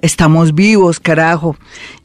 [0.00, 1.56] Estamos vivos, carajo.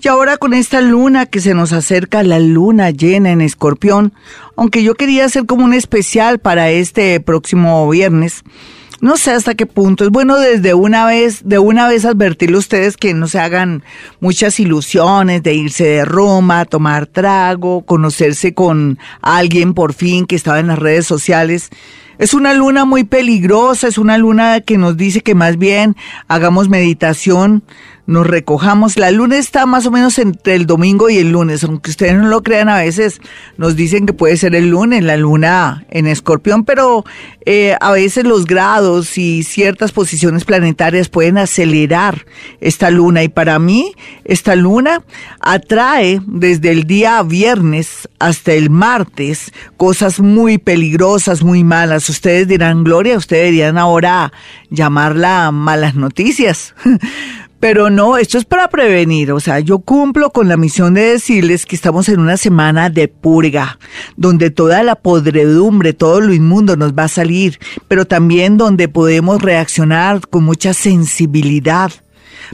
[0.02, 4.14] Y ahora con esta luna que se nos acerca, la luna llena en escorpión,
[4.56, 8.44] aunque yo quería hacer como un especial para este próximo viernes,
[9.04, 10.06] no sé hasta qué punto.
[10.06, 13.84] Es bueno desde una vez, de una vez advertirle a ustedes que no se hagan
[14.22, 20.62] muchas ilusiones de irse de Roma, tomar trago, conocerse con alguien por fin que estaba
[20.62, 21.70] en las redes sociales.
[22.18, 25.96] Es una luna muy peligrosa, es una luna que nos dice que más bien
[26.28, 27.64] hagamos meditación,
[28.06, 28.98] nos recojamos.
[28.98, 32.28] La luna está más o menos entre el domingo y el lunes, aunque ustedes no
[32.28, 33.22] lo crean a veces,
[33.58, 37.06] nos dicen que puede ser el lunes, la luna en escorpión, pero
[37.46, 42.26] eh, a veces los grados y ciertas posiciones planetarias pueden acelerar
[42.60, 43.94] esta luna y para mí
[44.26, 45.02] esta luna
[45.40, 52.10] atrae desde el día viernes hasta el martes cosas muy peligrosas, muy malas.
[52.10, 54.32] Ustedes dirán, Gloria, ustedes dirían ahora
[54.70, 56.74] llamarla malas noticias.
[57.64, 59.32] Pero no, esto es para prevenir.
[59.32, 63.08] O sea, yo cumplo con la misión de decirles que estamos en una semana de
[63.08, 63.80] purga,
[64.18, 69.42] donde toda la podredumbre, todo lo inmundo nos va a salir, pero también donde podemos
[69.42, 71.90] reaccionar con mucha sensibilidad.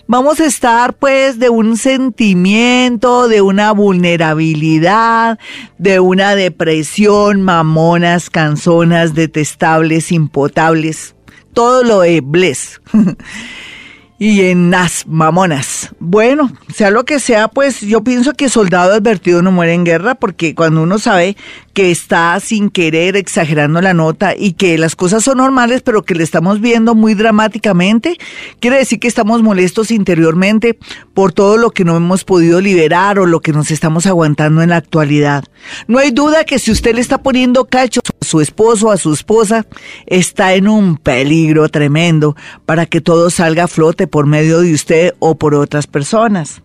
[0.05, 5.39] Vamos a estar pues de un sentimiento, de una vulnerabilidad,
[5.79, 11.15] de una depresión, mamonas, canzonas, detestables, impotables.
[11.55, 12.79] Todo lo de bless.
[14.19, 15.95] y en las mamonas.
[15.99, 20.15] Bueno, sea lo que sea, pues yo pienso que soldado advertido no muere en guerra,
[20.15, 21.37] porque cuando uno sabe
[21.73, 26.15] que está sin querer exagerando la nota y que las cosas son normales, pero que
[26.15, 28.17] le estamos viendo muy dramáticamente,
[28.59, 30.77] quiere decir que estamos molestos interiormente
[31.13, 34.71] por todo lo que no hemos podido liberar o lo que nos estamos aguantando en
[34.71, 35.45] la actualidad.
[35.87, 39.13] No hay duda que si usted le está poniendo cacho a su esposo, a su
[39.13, 39.65] esposa,
[40.05, 42.35] está en un peligro tremendo
[42.65, 46.61] para que todo salga a flote por medio de usted o por otras personas.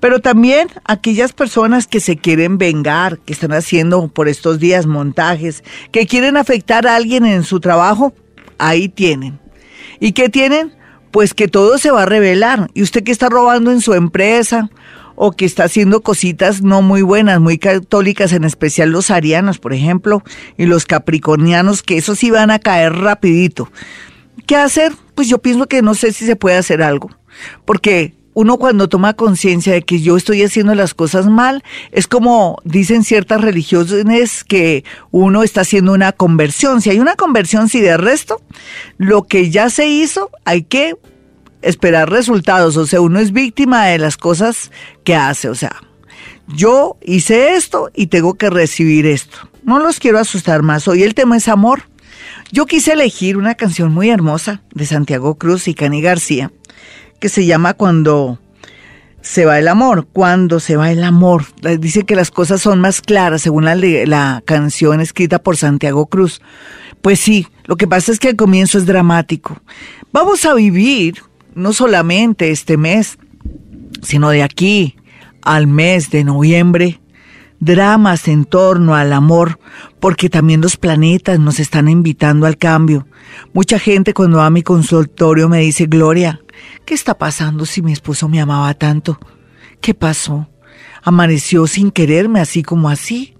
[0.00, 5.62] Pero también aquellas personas que se quieren vengar, que están haciendo por estos días montajes,
[5.92, 8.14] que quieren afectar a alguien en su trabajo,
[8.58, 9.38] ahí tienen.
[10.00, 10.74] ¿Y qué tienen?
[11.10, 12.70] Pues que todo se va a revelar.
[12.74, 14.70] Y usted que está robando en su empresa
[15.20, 19.72] o que está haciendo cositas no muy buenas, muy católicas, en especial los arianos, por
[19.72, 20.22] ejemplo,
[20.56, 23.68] y los capricornianos, que esos sí van a caer rapidito.
[24.46, 24.92] ¿Qué hacer?
[25.14, 27.10] Pues yo pienso que no sé si se puede hacer algo,
[27.64, 32.58] porque uno cuando toma conciencia de que yo estoy haciendo las cosas mal, es como
[32.62, 36.80] dicen ciertas religiones que uno está haciendo una conversión.
[36.80, 38.40] Si hay una conversión, si de resto,
[38.96, 40.94] lo que ya se hizo, hay que
[41.62, 42.76] esperar resultados.
[42.76, 44.70] O sea, uno es víctima de las cosas
[45.02, 45.48] que hace.
[45.48, 45.74] O sea,
[46.46, 49.36] yo hice esto y tengo que recibir esto.
[49.64, 50.86] No los quiero asustar más.
[50.86, 51.87] Hoy el tema es amor.
[52.50, 56.50] Yo quise elegir una canción muy hermosa de Santiago Cruz y Cani García
[57.20, 58.38] que se llama Cuando
[59.20, 61.44] se va el amor, cuando se va el amor.
[61.78, 66.40] Dice que las cosas son más claras según la, la canción escrita por Santiago Cruz.
[67.02, 69.60] Pues sí, lo que pasa es que el comienzo es dramático.
[70.12, 71.22] Vamos a vivir
[71.54, 73.18] no solamente este mes,
[74.02, 74.96] sino de aquí
[75.42, 77.00] al mes de noviembre,
[77.60, 79.58] dramas en torno al amor,
[80.00, 83.06] porque también los planetas nos están invitando al cambio.
[83.52, 86.40] Mucha gente cuando va a mi consultorio me dice, Gloria,
[86.84, 89.18] ¿qué está pasando si mi esposo me amaba tanto?
[89.80, 90.48] ¿Qué pasó?
[91.02, 93.34] Amaneció sin quererme así como así.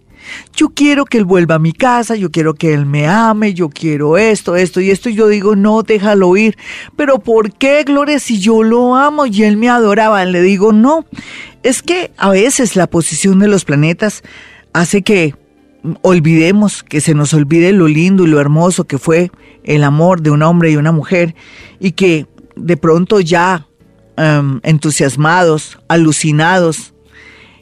[0.54, 3.68] Yo quiero que él vuelva a mi casa, yo quiero que él me ame, yo
[3.68, 5.08] quiero esto, esto y esto.
[5.08, 6.56] Y yo digo, no, déjalo ir.
[6.96, 10.24] Pero ¿por qué, Gloria, si yo lo amo y él me adoraba?
[10.24, 11.04] Le digo, no.
[11.62, 14.22] Es que a veces la posición de los planetas
[14.72, 15.34] hace que
[16.02, 19.30] olvidemos, que se nos olvide lo lindo y lo hermoso que fue
[19.64, 21.34] el amor de un hombre y una mujer
[21.80, 22.26] y que
[22.56, 23.66] de pronto ya
[24.16, 26.94] em, entusiasmados, alucinados,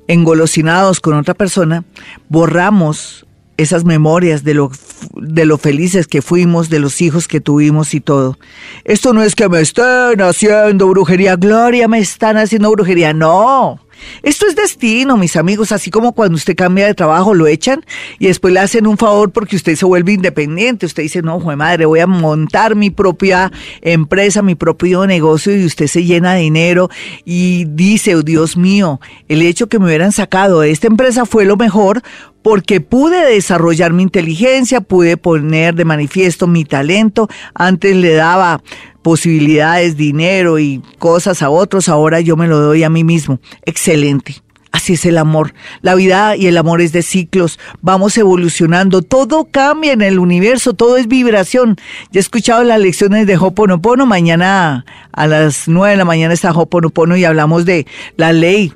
[0.08, 1.84] engolosinados con otra persona,
[2.28, 3.26] borramos
[3.56, 4.70] esas memorias de lo,
[5.14, 8.38] de lo felices que fuimos, de los hijos que tuvimos y todo.
[8.84, 13.80] Esto no es que me estén haciendo brujería, Gloria, me están haciendo brujería, no.
[14.22, 17.84] Esto es destino, mis amigos, así como cuando usted cambia de trabajo, lo echan
[18.18, 20.86] y después le hacen un favor porque usted se vuelve independiente.
[20.86, 25.64] Usted dice, no, joder madre, voy a montar mi propia empresa, mi propio negocio y
[25.64, 26.88] usted se llena de dinero
[27.24, 31.44] y dice, oh, Dios mío, el hecho que me hubieran sacado de esta empresa fue
[31.44, 32.02] lo mejor
[32.42, 37.28] porque pude desarrollar mi inteligencia, pude poner de manifiesto mi talento.
[37.54, 38.62] Antes le daba
[39.06, 43.38] posibilidades, dinero y cosas a otros, ahora yo me lo doy a mí mismo.
[43.64, 44.42] Excelente.
[44.72, 45.54] Así es el amor.
[45.80, 47.60] La vida y el amor es de ciclos.
[47.80, 49.02] Vamos evolucionando.
[49.02, 50.72] Todo cambia en el universo.
[50.72, 51.76] Todo es vibración.
[52.10, 54.06] Ya he escuchado las lecciones de Hoponopono.
[54.06, 57.86] Mañana a las nueve de la mañana está Hoponopono y hablamos de
[58.16, 58.72] la ley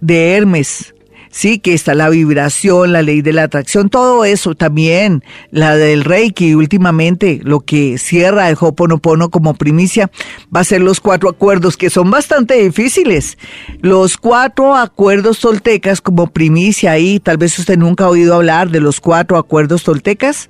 [0.00, 0.94] de Hermes
[1.32, 6.04] sí, que está la vibración, la ley de la atracción, todo eso también, la del
[6.04, 10.12] Reiki, últimamente lo que cierra el Hoponopono como primicia
[10.54, 13.38] va a ser los cuatro acuerdos que son bastante difíciles.
[13.80, 18.80] Los cuatro acuerdos toltecas como primicia ahí, tal vez usted nunca ha oído hablar de
[18.80, 20.48] los cuatro acuerdos toltecas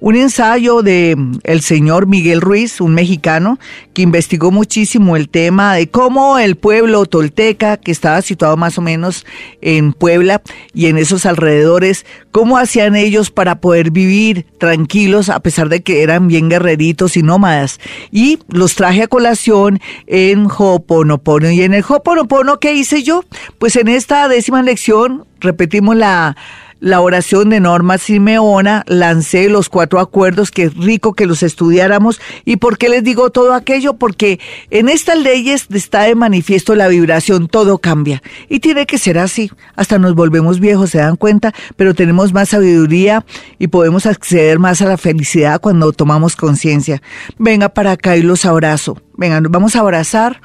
[0.00, 3.58] un ensayo de mm, el señor Miguel Ruiz, un mexicano,
[3.94, 8.82] que investigó muchísimo el tema de cómo el pueblo tolteca, que estaba situado más o
[8.82, 9.26] menos
[9.60, 10.42] en Puebla
[10.72, 16.02] y en esos alrededores, cómo hacían ellos para poder vivir tranquilos a pesar de que
[16.02, 17.80] eran bien guerreritos y nómadas.
[18.10, 21.50] Y los traje a colación en Hoponopono.
[21.50, 23.24] Y en el Hoponopono, ¿qué hice yo?
[23.58, 26.36] Pues en esta décima lección repetimos la
[26.80, 32.20] la oración de Norma Simeona, lancé los cuatro acuerdos, que es rico que los estudiáramos.
[32.44, 33.94] ¿Y por qué les digo todo aquello?
[33.94, 34.38] Porque
[34.70, 38.22] en estas leyes está de manifiesto la vibración, todo cambia.
[38.48, 39.50] Y tiene que ser así.
[39.74, 43.24] Hasta nos volvemos viejos, se dan cuenta, pero tenemos más sabiduría
[43.58, 47.02] y podemos acceder más a la felicidad cuando tomamos conciencia.
[47.38, 49.00] Venga para acá y los abrazo.
[49.16, 50.40] Venga, nos vamos a abrazar.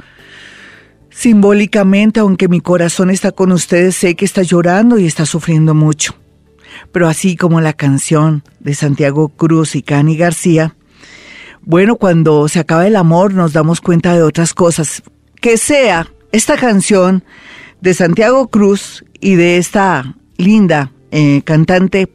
[1.11, 6.22] Simbólicamente, aunque mi corazón está con ustedes, sé que está llorando y está sufriendo mucho
[6.91, 10.75] pero así como la canción de Santiago Cruz y Cani García,
[11.61, 15.01] bueno, cuando se acaba el amor nos damos cuenta de otras cosas.
[15.39, 17.23] Que sea esta canción
[17.79, 22.09] de Santiago Cruz y de esta linda eh, cantante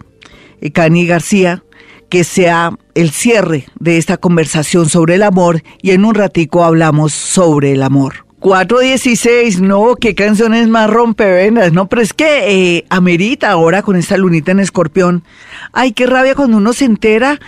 [0.61, 1.63] eh, Cani García,
[2.11, 7.13] que sea el cierre de esta conversación sobre el amor y en un ratico hablamos
[7.13, 8.28] sobre el amor.
[8.41, 14.17] 416, no, qué canciones más rompevenas, no, pero es que eh, amerita ahora con esta
[14.17, 15.25] lunita en escorpión.
[15.73, 17.41] Ay, qué rabia cuando uno se entera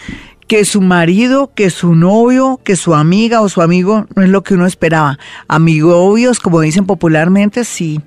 [0.50, 4.42] que su marido, que su novio, que su amiga o su amigo no es lo
[4.42, 5.16] que uno esperaba.
[5.46, 8.00] Amigobios, como dicen popularmente, sí.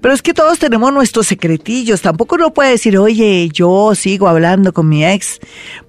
[0.00, 2.00] Pero es que todos tenemos nuestros secretillos.
[2.00, 5.40] Tampoco uno puede decir, oye, yo sigo hablando con mi ex,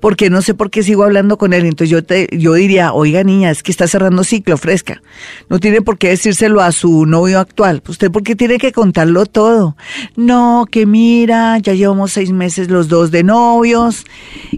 [0.02, 1.64] porque no sé por qué sigo hablando con él.
[1.64, 5.02] Entonces yo, te, yo diría, oiga niña, es que está cerrando ciclo, fresca.
[5.48, 7.82] No tiene por qué decírselo a su novio actual.
[7.88, 9.78] ¿Usted por qué tiene que contarlo todo?
[10.18, 14.06] No, que mira, ya llevamos seis meses los dos de novios.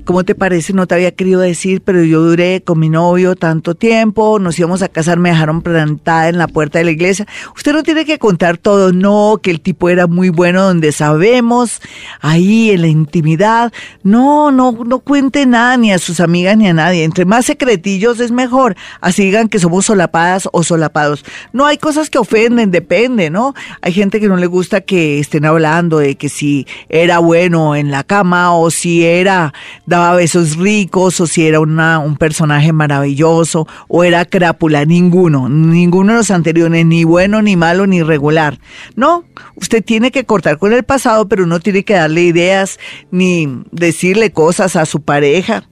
[0.03, 0.73] ¿Cómo te parece?
[0.73, 4.81] No te había querido decir, pero yo duré con mi novio tanto tiempo, nos íbamos
[4.81, 7.27] a casar, me dejaron plantada en la puerta de la iglesia.
[7.55, 11.81] Usted no tiene que contar todo, no, que el tipo era muy bueno donde sabemos,
[12.21, 13.71] ahí en la intimidad.
[14.03, 17.03] No, no, no cuente nada ni a sus amigas ni a nadie.
[17.03, 18.75] Entre más secretillos es mejor.
[19.01, 21.25] Así digan que somos solapadas o solapados.
[21.51, 23.53] No hay cosas que ofenden, depende, ¿no?
[23.81, 27.91] Hay gente que no le gusta que estén hablando de que si era bueno en
[27.91, 29.53] la cama o si era,
[29.85, 36.17] daba besos ricos o era una, un personaje maravilloso o era crápula, ninguno, ninguno de
[36.19, 38.59] los anteriores, ni bueno, ni malo, ni regular.
[38.95, 39.23] No,
[39.55, 42.79] usted tiene que cortar con el pasado, pero no tiene que darle ideas
[43.11, 45.63] ni decirle cosas a su pareja,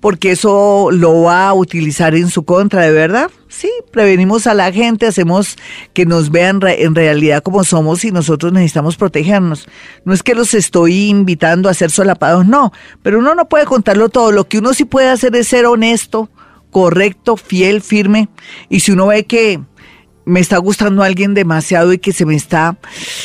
[0.00, 3.30] porque eso lo va a utilizar en su contra, ¿de verdad?
[3.48, 5.56] Sí, prevenimos a la gente, hacemos
[5.92, 9.66] que nos vean en realidad como somos y nosotros necesitamos protegernos.
[10.04, 14.08] No es que los estoy invitando a ser solapados, no, pero uno no puede contarlo
[14.08, 14.32] todo.
[14.32, 16.30] Lo que uno sí puede hacer es ser honesto,
[16.70, 18.28] correcto, fiel, firme.
[18.68, 19.60] Y si uno ve que
[20.30, 22.76] me está gustando alguien demasiado y que se me está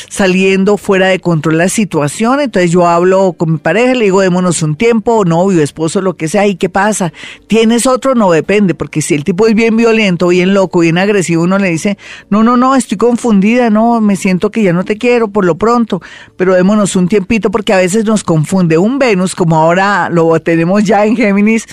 [0.08, 2.40] saliendo fuera de control la situación.
[2.40, 6.28] Entonces yo hablo con mi pareja, le digo, démonos un tiempo, novio, esposo, lo que
[6.28, 6.46] sea.
[6.46, 7.12] ¿Y qué pasa?
[7.46, 8.14] ¿Tienes otro?
[8.14, 11.70] No depende, porque si el tipo es bien violento, bien loco, bien agresivo, uno le
[11.70, 11.96] dice,
[12.28, 15.56] no, no, no, estoy confundida, no, me siento que ya no te quiero por lo
[15.56, 16.02] pronto,
[16.36, 20.84] pero démonos un tiempito porque a veces nos confunde un Venus, como ahora lo tenemos
[20.84, 21.66] ya en Géminis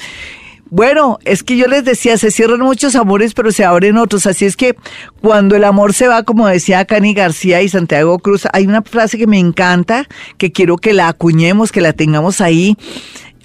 [0.76, 4.26] bueno, es que yo les decía, se cierran muchos amores, pero se abren otros.
[4.26, 4.76] Así es que
[5.22, 9.20] cuando el amor se va, como decía Cani García y Santiago Cruz, hay una frase
[9.20, 10.08] que me encanta,
[10.40, 12.76] que quiero que la acuñemos, que la tengamos ahí.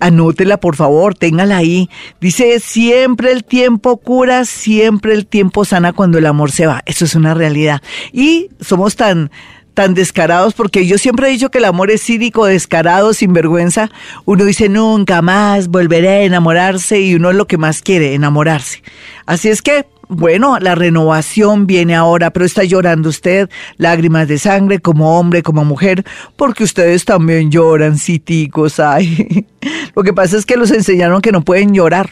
[0.01, 1.91] Anótela, por favor, téngala ahí.
[2.19, 6.83] Dice, siempre el tiempo cura, siempre el tiempo sana cuando el amor se va.
[6.87, 7.83] Eso es una realidad.
[8.11, 9.31] Y somos tan
[9.79, 13.93] tan descarados, porque yo siempre he dicho que el amor es cínico, descarado, sin vergüenza.
[14.25, 18.83] Uno dice, nunca más volveré a enamorarse y uno es lo que más quiere, enamorarse.
[19.25, 24.81] Así es que bueno, la renovación viene ahora, pero está llorando usted lágrimas de sangre
[24.81, 26.05] como hombre, como mujer,
[26.35, 29.47] porque ustedes también lloran, citicos, ay.
[29.95, 32.11] Lo que pasa es que los enseñaron que no pueden llorar.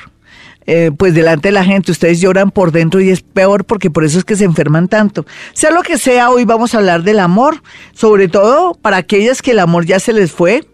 [0.66, 4.04] Eh, pues delante de la gente, ustedes lloran por dentro y es peor porque por
[4.04, 5.24] eso es que se enferman tanto.
[5.52, 9.52] Sea lo que sea, hoy vamos a hablar del amor, sobre todo para aquellas que
[9.52, 10.64] el amor ya se les fue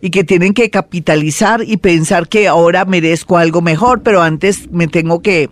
[0.00, 4.86] y que tienen que capitalizar y pensar que ahora merezco algo mejor, pero antes me
[4.86, 5.50] tengo que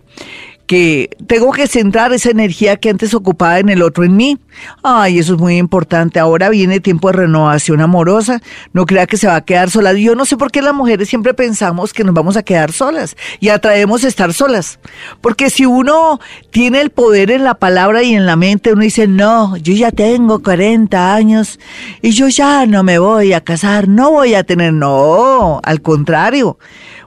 [0.69, 4.37] que tengo que centrar esa energía que antes ocupaba en el otro en mí.
[4.83, 6.19] Ay, eso es muy importante.
[6.19, 8.39] Ahora viene tiempo de renovación amorosa.
[8.71, 9.93] No crea que se va a quedar sola.
[9.93, 13.17] Yo no sé por qué las mujeres siempre pensamos que nos vamos a quedar solas
[13.39, 14.77] y atraemos estar solas.
[15.21, 16.19] Porque si uno
[16.51, 19.89] tiene el poder en la palabra y en la mente, uno dice, no, yo ya
[19.89, 21.59] tengo 40 años
[22.03, 26.59] y yo ya no me voy a casar, no voy a tener, no, al contrario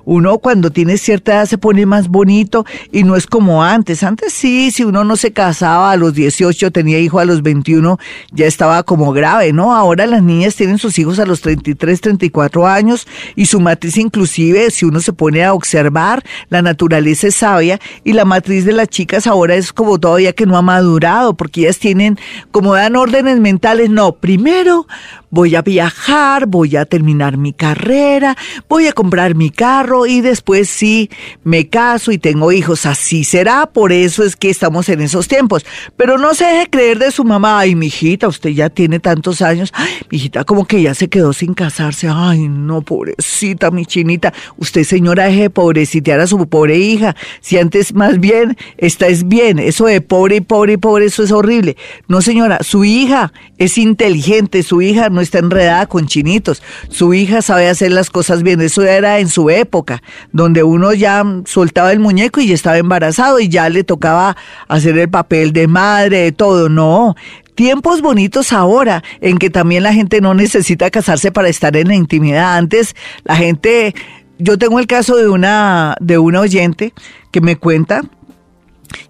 [0.05, 4.03] uno cuando tiene cierta edad se pone más bonito y no es como antes.
[4.03, 7.99] Antes sí, si uno no se casaba a los 18, tenía hijo a los 21,
[8.33, 9.75] ya estaba como grave, ¿no?
[9.75, 13.07] Ahora las niñas tienen sus hijos a los 33, 34 años
[13.37, 18.13] y su matriz inclusive, si uno se pone a observar, la naturaleza es sabia y
[18.13, 21.79] la matriz de las chicas ahora es como todavía que no ha madurado porque ellas
[21.79, 22.19] tienen,
[22.51, 24.87] como dan órdenes mentales, no, primero
[25.33, 28.37] voy a viajar, voy a terminar mi carrera,
[28.69, 31.09] voy a comprar mi carro y después sí
[31.43, 32.85] me caso y tengo hijos.
[32.85, 35.65] Así será, por eso es que estamos en esos tiempos.
[35.97, 39.73] Pero no se deje creer de su mamá, ay, mijita, usted ya tiene tantos años,
[39.73, 44.85] ay, mijita, como que ya se quedó sin casarse, ay, no, pobrecita, mi chinita, usted
[44.85, 49.59] señora deje de pobrecitear a su pobre hija, si antes más bien, esta es bien,
[49.59, 51.79] eso de pobre y pobre y pobre, eso es horrible.
[52.07, 56.62] No señora, su hija es inteligente, su hija no está enredada con chinitos.
[56.88, 58.61] Su hija sabe hacer las cosas bien.
[58.61, 60.02] Eso era en su época,
[60.33, 64.37] donde uno ya soltaba el muñeco y ya estaba embarazado y ya le tocaba
[64.69, 66.69] hacer el papel de madre, de todo.
[66.69, 67.14] No,
[67.55, 71.95] tiempos bonitos ahora en que también la gente no necesita casarse para estar en la
[71.95, 72.57] intimidad.
[72.57, 73.95] Antes la gente,
[74.38, 76.93] yo tengo el caso de una de una oyente
[77.31, 78.02] que me cuenta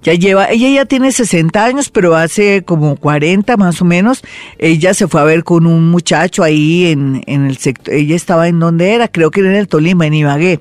[0.02, 4.22] ya lleva, ella ya tiene 60 años, pero hace como 40 más o menos,
[4.58, 8.48] ella se fue a ver con un muchacho ahí en, en el sector, ella estaba
[8.48, 10.60] en donde era, creo que era en el Tolima, en Ibagué.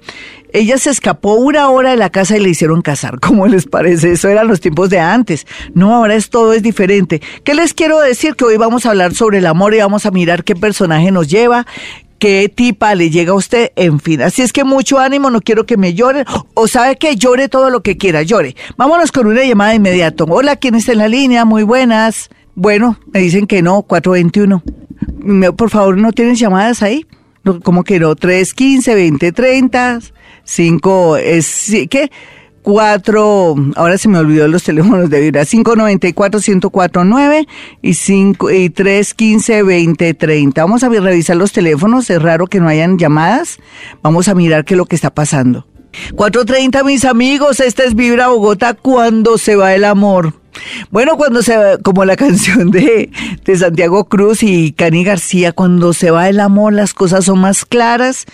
[0.54, 3.20] Ella se escapó una hora de la casa y le hicieron casar.
[3.22, 4.12] ¿Cómo les parece?
[4.12, 5.48] Eso eran los tiempos de antes.
[5.74, 7.22] No, ahora es todo es diferente.
[7.44, 8.36] ¿Qué les quiero decir?
[8.36, 11.30] Que hoy vamos a hablar sobre el amor y vamos a mirar qué personaje nos
[11.30, 11.66] lleva,
[12.22, 14.22] qué tipa le llega a usted, en fin.
[14.22, 16.24] Así es que mucho ánimo, no quiero que me lloren,
[16.54, 18.56] o sabe que llore todo lo que quiera, llore.
[18.78, 20.26] Vámonos con una llamada de inmediato.
[20.30, 21.46] Hola, ¿quién está en la línea?
[21.46, 22.30] Muy buenas.
[22.54, 24.62] Bueno, me dicen que no, 421.
[25.56, 27.08] Por favor, ¿no tienes llamadas ahí?
[27.64, 28.16] ¿Cómo que no?
[28.16, 30.00] 315, 2030,
[30.44, 32.12] 5, es, ¿qué?
[32.64, 37.48] 4, ahora se me olvidó los teléfonos de vida, 594-1049
[37.82, 40.54] y, 5, y 315-2030.
[40.56, 43.60] Vamos a revisar los teléfonos, es raro que no hayan llamadas.
[44.02, 45.66] Vamos a mirar qué es lo que está pasando.
[46.16, 50.34] 430, mis amigos, esta es Vibra Bogotá cuando se va el amor.
[50.90, 53.10] Bueno, cuando se va, como la canción de,
[53.46, 57.66] de Santiago Cruz y Cani García, cuando se va el amor, las cosas son más
[57.66, 58.26] claras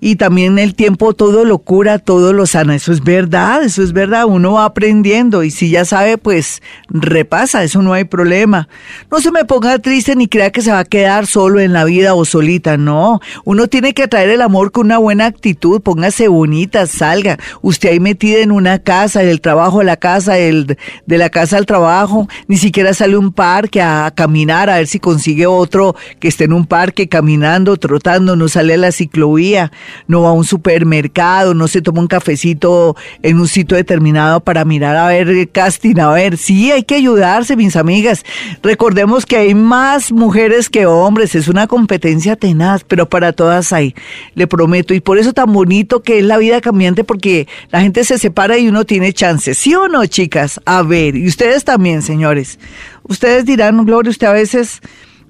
[0.00, 2.76] y también el tiempo todo lo cura, todo lo sana.
[2.76, 4.26] Eso es verdad, eso es verdad.
[4.26, 8.68] Uno va aprendiendo y si ya sabe, pues repasa, eso no hay problema.
[9.10, 11.84] No se me ponga triste ni crea que se va a quedar solo en la
[11.84, 13.20] vida o solita, no.
[13.44, 17.38] Uno tiene que atraer el amor con una buena actitud, póngase bonita, salga.
[17.62, 21.66] Usted ahí metida en una casa, del trabajo la casa, el, de la casa al
[21.66, 26.44] trabajo, ni siquiera sale un parque a caminar a ver si consigue otro que esté
[26.44, 29.70] en un parque caminando, trotando, no sale a la ciclovía
[30.06, 34.64] no va a un supermercado, no se toma un cafecito en un sitio determinado para
[34.64, 38.24] mirar a ver casting, a ver, sí, hay que ayudarse, mis amigas.
[38.62, 43.94] Recordemos que hay más mujeres que hombres, es una competencia tenaz, pero para todas hay,
[44.34, 48.04] le prometo, y por eso tan bonito que es la vida cambiante, porque la gente
[48.04, 50.60] se separa y uno tiene chances, ¿sí o no, chicas?
[50.64, 52.58] A ver, y ustedes también, señores.
[53.04, 54.82] Ustedes dirán, Gloria, usted a veces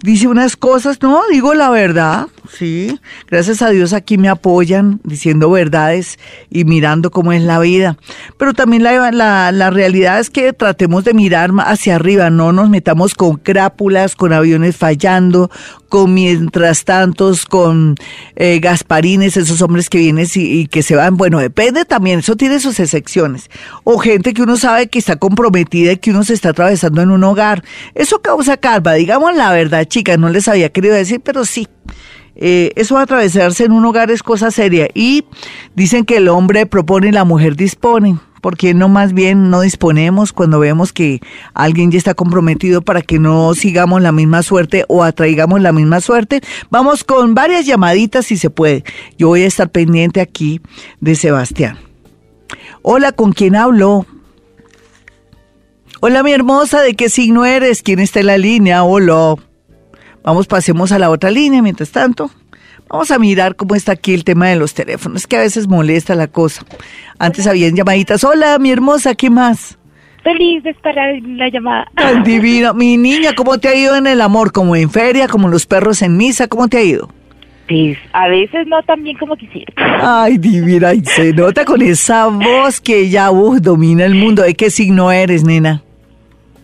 [0.03, 2.99] dice unas cosas, no, digo la verdad, sí.
[3.29, 6.19] Gracias a Dios aquí me apoyan diciendo verdades
[6.51, 7.99] y mirando cómo es la vida.
[8.37, 12.69] Pero también la, la, la realidad es que tratemos de mirar hacia arriba, no nos
[12.69, 15.53] metamos con crápulas, con aviones fallando,
[15.89, 17.97] con mientras tantos, con
[18.37, 21.17] eh, Gasparines, esos hombres que vienen y, que se van.
[21.17, 23.51] Bueno, depende también, eso tiene sus excepciones.
[23.85, 27.11] O gente que uno sabe que está comprometida y que uno se está atravesando en
[27.11, 27.65] un hogar.
[27.95, 31.69] Eso causa calma, digamos la verdad, chicas, no les había querido decir, pero sí.
[32.41, 34.89] Eh, eso atravesarse en un hogar es cosa seria.
[34.95, 35.25] Y
[35.75, 38.19] dicen que el hombre propone y la mujer dispone.
[38.41, 41.21] ¿Por qué no más bien no disponemos cuando vemos que
[41.55, 46.01] alguien ya está comprometido para que no sigamos la misma suerte o atraigamos la misma
[46.01, 46.41] suerte?
[46.71, 48.85] Vamos con varias llamaditas si se puede.
[49.17, 50.61] Yo voy a estar pendiente aquí
[51.01, 51.79] de Sebastián.
[52.83, 54.07] Hola, ¿con quién hablo?
[56.01, 57.83] Hola, mi hermosa, ¿de qué signo eres?
[57.83, 58.85] ¿Quién está en la línea?
[58.85, 59.35] Hola.
[60.23, 62.31] Vamos, pasemos a la otra línea mientras tanto.
[62.91, 66.15] Vamos a mirar cómo está aquí el tema de los teléfonos, que a veces molesta
[66.15, 66.63] la cosa.
[67.19, 68.25] Antes habían llamaditas.
[68.25, 69.79] Hola, mi hermosa, ¿qué más?
[70.25, 71.87] Feliz de estar en la llamada.
[71.97, 72.73] Ay, divino.
[72.73, 74.53] Mi niña, ¿cómo te ha ido en el amor?
[74.53, 76.49] ¿Como en feria, como los perros en misa?
[76.49, 77.11] ¿Cómo te ha ido?
[77.69, 79.71] Pues a veces no tan bien como quisiera.
[80.23, 84.43] Ay, divina, y se nota con esa voz que ya uh, domina el mundo.
[84.43, 85.83] ¿De qué signo eres, nena?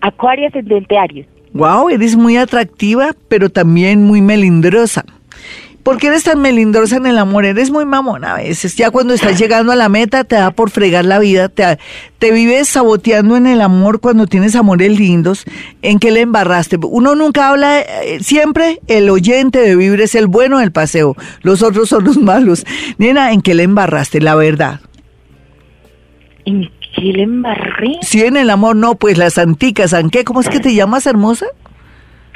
[0.01, 1.27] Acuario ascendente Aries.
[1.53, 5.05] Wow, eres muy atractiva, pero también muy melindrosa.
[5.85, 7.45] ¿Por qué eres tan melindrosa en el amor?
[7.45, 8.75] Eres muy mamona a veces.
[8.75, 11.51] Ya cuando estás llegando a la meta te da por fregar la vida.
[11.51, 11.79] Te,
[12.19, 15.45] te vives saboteando en el amor cuando tienes amores lindos.
[15.83, 16.79] ¿En qué le embarraste?
[16.83, 21.17] Uno nunca habla, eh, siempre el oyente de vivir es el bueno del paseo.
[21.43, 22.65] Los otros son los malos.
[22.97, 24.23] Nena, ¿en qué le embarraste?
[24.23, 24.81] La verdad.
[26.47, 26.63] ¿En
[26.97, 27.99] qué le embarré?
[28.01, 30.25] Sí, en el amor no, pues la santica, ¿san qué?
[30.25, 31.47] ¿Cómo es que te llamas, hermosa?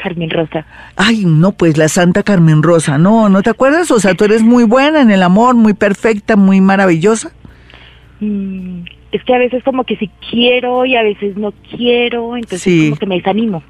[0.02, 0.64] Carmen Rosa.
[0.96, 2.98] Ay, no, pues la Santa Carmen Rosa.
[2.98, 3.90] No, ¿no te acuerdas?
[3.90, 7.32] O sea, tú eres muy buena en el amor, muy perfecta, muy maravillosa.
[8.20, 8.80] Mm,
[9.12, 12.88] es que a veces como que sí quiero y a veces no quiero, entonces Sí.
[12.90, 13.62] como que me desanimo.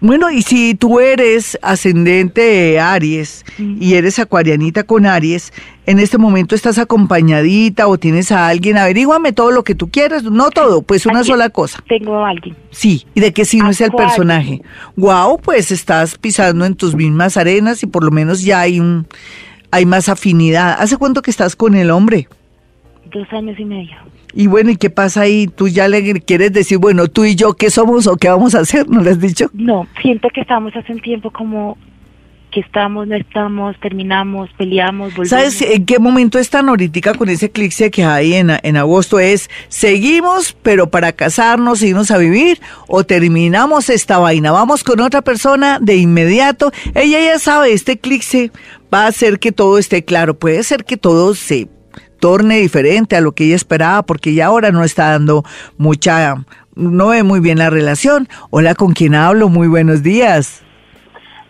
[0.00, 5.52] Bueno, y si tú eres ascendente Aries y eres acuarianita con Aries,
[5.86, 10.22] en este momento estás acompañadita o tienes a alguien, averíguame todo lo que tú quieras,
[10.22, 11.82] no todo, pues una Aquí sola cosa.
[11.88, 12.54] Tengo a alguien.
[12.70, 14.08] Sí, ¿y de qué signo es el Acuario.
[14.10, 14.62] personaje?
[14.96, 19.06] Guau, pues estás pisando en tus mismas arenas y por lo menos ya hay un
[19.72, 20.76] hay más afinidad.
[20.78, 22.28] ¿Hace cuánto que estás con el hombre?
[23.14, 23.96] Dos años y medio.
[24.34, 25.46] Y bueno, ¿y qué pasa ahí?
[25.46, 28.60] ¿Tú ya le quieres decir, bueno, tú y yo qué somos o qué vamos a
[28.60, 28.88] hacer?
[28.88, 29.48] ¿No le has dicho?
[29.52, 31.78] No, siento que estamos hace un tiempo como
[32.50, 35.28] que estamos, no estamos, terminamos, peleamos, volvemos.
[35.28, 39.18] ¿Sabes en qué momento están ahorita con ese eclipse que hay en, en agosto?
[39.18, 42.60] Es, ¿seguimos, pero para casarnos, irnos a vivir?
[42.86, 44.52] ¿O terminamos esta vaina?
[44.52, 46.70] Vamos con otra persona de inmediato.
[46.94, 48.52] Ella ya sabe, este eclipse
[48.92, 50.38] va a hacer que todo esté claro.
[50.38, 51.68] Puede ser que todo se
[52.24, 55.44] torne diferente a lo que ella esperaba, porque ya ahora no está dando
[55.76, 56.36] mucha,
[56.74, 58.28] no ve muy bien la relación.
[58.48, 59.50] Hola, ¿con quién hablo?
[59.50, 60.62] Muy buenos días.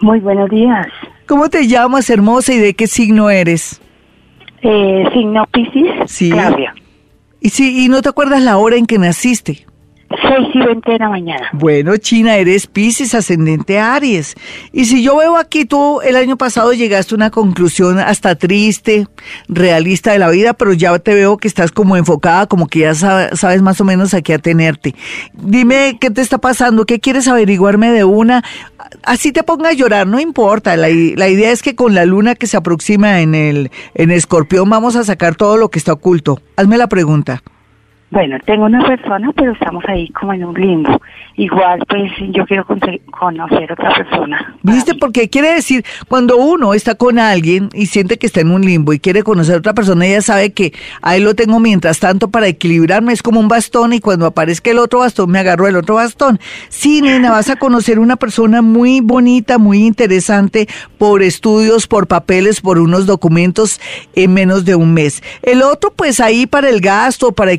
[0.00, 0.88] Muy buenos días.
[1.28, 3.80] ¿Cómo te llamas, hermosa, y de qué signo eres?
[4.62, 6.30] Eh, signo Piscis, Sí.
[6.32, 6.74] Claudia.
[7.40, 9.66] Y sí, y no te acuerdas la hora en que naciste.
[10.22, 11.48] 6 y 20 de la mañana.
[11.52, 14.34] Bueno, China, eres Pisces, ascendente Aries.
[14.72, 19.06] Y si yo veo aquí, tú el año pasado llegaste a una conclusión hasta triste,
[19.48, 22.94] realista de la vida, pero ya te veo que estás como enfocada, como que ya
[22.94, 24.94] sa- sabes más o menos a qué atenerte.
[25.32, 28.44] Dime qué te está pasando, qué quieres averiguarme de una.
[29.02, 30.76] Así te ponga a llorar, no importa.
[30.76, 34.68] La, la idea es que con la luna que se aproxima en el en Escorpión
[34.70, 36.40] vamos a sacar todo lo que está oculto.
[36.56, 37.42] Hazme la pregunta.
[38.14, 41.02] Bueno, tengo una persona, pero estamos ahí como en un limbo.
[41.34, 44.54] Igual, pues yo quiero conocer otra persona.
[44.62, 44.94] ¿Viste?
[44.94, 48.92] Porque quiere decir, cuando uno está con alguien y siente que está en un limbo
[48.92, 50.72] y quiere conocer a otra persona, ella sabe que
[51.02, 54.78] ahí lo tengo mientras tanto para equilibrarme, es como un bastón y cuando aparezca el
[54.78, 56.38] otro bastón me agarro el otro bastón.
[56.68, 62.60] Sí, nena, vas a conocer una persona muy bonita, muy interesante por estudios, por papeles,
[62.60, 63.80] por unos documentos
[64.14, 65.20] en menos de un mes.
[65.42, 67.50] El otro, pues ahí para el gasto, para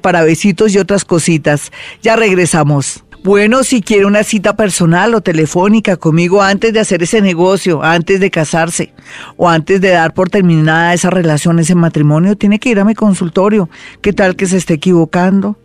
[0.00, 1.72] para besitos y otras cositas.
[2.02, 3.02] Ya regresamos.
[3.24, 8.20] Bueno, si quiere una cita personal o telefónica conmigo antes de hacer ese negocio, antes
[8.20, 8.92] de casarse
[9.36, 12.94] o antes de dar por terminada esa relación, ese matrimonio, tiene que ir a mi
[12.94, 13.68] consultorio.
[14.00, 15.58] ¿Qué tal que se esté equivocando?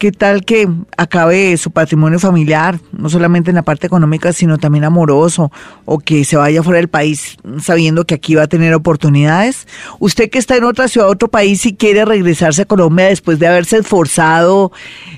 [0.00, 4.84] ¿Qué tal que acabe su patrimonio familiar, no solamente en la parte económica, sino también
[4.84, 5.52] amoroso,
[5.84, 9.68] o que se vaya fuera del país sabiendo que aquí va a tener oportunidades?
[9.98, 13.48] Usted que está en otra ciudad, otro país, y quiere regresarse a Colombia después de
[13.48, 14.72] haberse esforzado,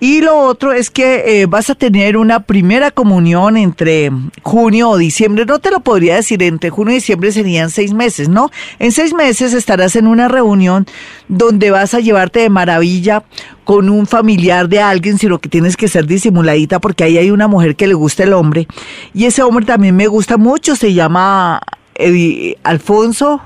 [0.00, 4.96] Y lo otro es que eh, vas a tener una primera comunión entre junio o
[4.96, 5.44] diciembre.
[5.44, 8.50] No te lo podría decir, entre junio y diciembre serían seis meses, ¿no?
[8.78, 10.86] En seis meses estarás en una reunión
[11.26, 13.24] donde vas a llevarte de maravilla
[13.64, 17.48] con un familiar de alguien, sino que tienes que ser disimuladita porque ahí hay una
[17.48, 18.68] mujer que le gusta el hombre.
[19.14, 21.60] Y ese hombre también me gusta mucho, se llama
[22.62, 23.40] Alfonso,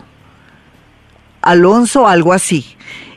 [1.41, 2.77] Alonso, algo así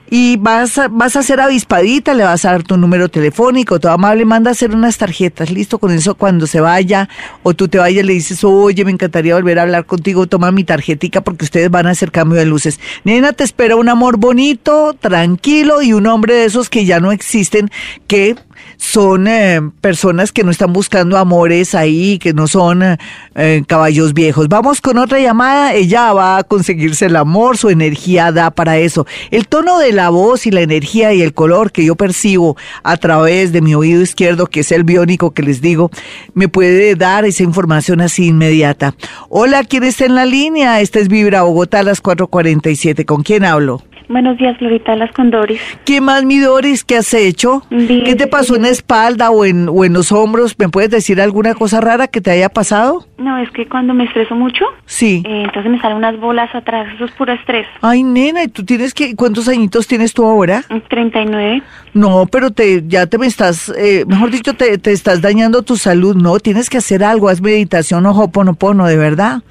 [0.09, 3.91] y vas a, vas a ser avispadita, le vas a dar tu número telefónico, todo
[3.91, 7.09] amable, manda a hacer unas tarjetas, listo, con eso cuando se vaya
[7.43, 10.63] o tú te vayas le dices, oye, me encantaría volver a hablar contigo, toma mi
[10.63, 12.79] tarjetica porque ustedes van a hacer cambio de luces.
[13.03, 17.11] Nena, te espera un amor bonito, tranquilo y un hombre de esos que ya no
[17.11, 17.71] existen,
[18.07, 18.35] que
[18.77, 22.81] son eh, personas que no están buscando amores ahí, que no son
[23.35, 24.47] eh, caballos viejos.
[24.47, 29.05] Vamos con otra llamada, ella va a conseguirse el amor, su energía da para eso.
[29.31, 32.97] El tono de la voz y la energía y el color que yo percibo a
[32.97, 35.91] través de mi oído izquierdo, que es el biónico que les digo,
[36.33, 38.95] me puede dar esa información así inmediata.
[39.29, 40.81] Hola, ¿quién está en la línea?
[40.81, 43.05] Esta es Vibra Bogotá a las 4.47.
[43.05, 43.81] ¿Con quién hablo?
[44.07, 45.61] Buenos días, Florita, las con Doris.
[45.83, 46.83] ¿Qué más, mi Doris?
[46.83, 47.63] ¿Qué has hecho?
[47.69, 50.55] ¿Qué te pasó en la espalda o en, o en los hombros?
[50.59, 53.05] ¿Me puedes decir alguna cosa rara que te haya pasado?
[53.17, 55.23] No, es que cuando me estreso mucho, sí.
[55.25, 57.65] Eh, entonces me salen unas bolas atrás, eso es puro estrés.
[57.81, 60.63] Ay, nena, ¿y tú tienes que, cuántos añitos tienes tú ahora?
[60.89, 61.63] 39.
[61.93, 65.77] No, pero te, ya te me estás, eh, mejor dicho, te, te, estás dañando tu
[65.77, 69.43] salud, no, tienes que hacer algo, haz meditación, ojo, pono, de verdad.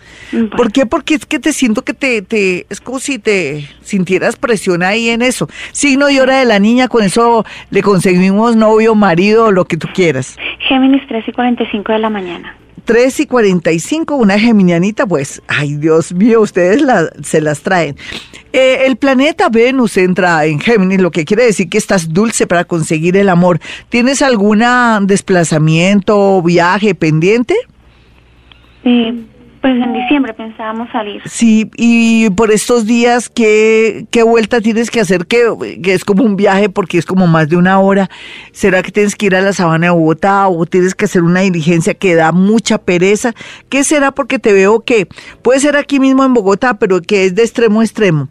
[0.56, 0.84] ¿Por qué?
[0.84, 5.08] Porque es que te siento que te, te, es como si te sintieras presión ahí
[5.08, 5.48] en eso.
[5.72, 9.88] Signo y hora de la niña, con eso le conseguimos novio, marido, lo que tú
[9.94, 10.36] quieras.
[10.68, 12.54] Géminis 3 y 45 de la mañana.
[12.84, 17.96] 3 y 45, una geminianita, pues, ay Dios mío, ustedes la, se las traen.
[18.52, 22.64] Eh, el planeta Venus entra en Géminis, lo que quiere decir que estás dulce para
[22.64, 23.58] conseguir el amor.
[23.88, 24.62] ¿Tienes algún
[25.06, 27.54] desplazamiento, viaje pendiente?
[28.82, 29.26] Sí.
[29.64, 31.22] Pues en diciembre pensábamos salir.
[31.24, 35.24] Sí, y por estos días, ¿qué, qué vuelta tienes que hacer?
[35.24, 38.10] Que, que, es como un viaje porque es como más de una hora.
[38.52, 41.40] ¿Será que tienes que ir a la sabana de Bogotá o tienes que hacer una
[41.40, 43.32] diligencia que da mucha pereza?
[43.70, 44.10] ¿Qué será?
[44.12, 45.08] Porque te veo que
[45.40, 48.28] puede ser aquí mismo en Bogotá, pero que es de extremo a extremo.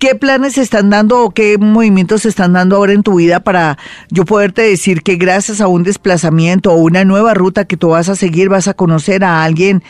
[0.00, 3.40] ¿Qué planes se están dando o qué movimientos se están dando ahora en tu vida
[3.40, 3.78] para
[4.10, 8.08] yo poderte decir que gracias a un desplazamiento o una nueva ruta que tú vas
[8.08, 9.82] a seguir vas a conocer a alguien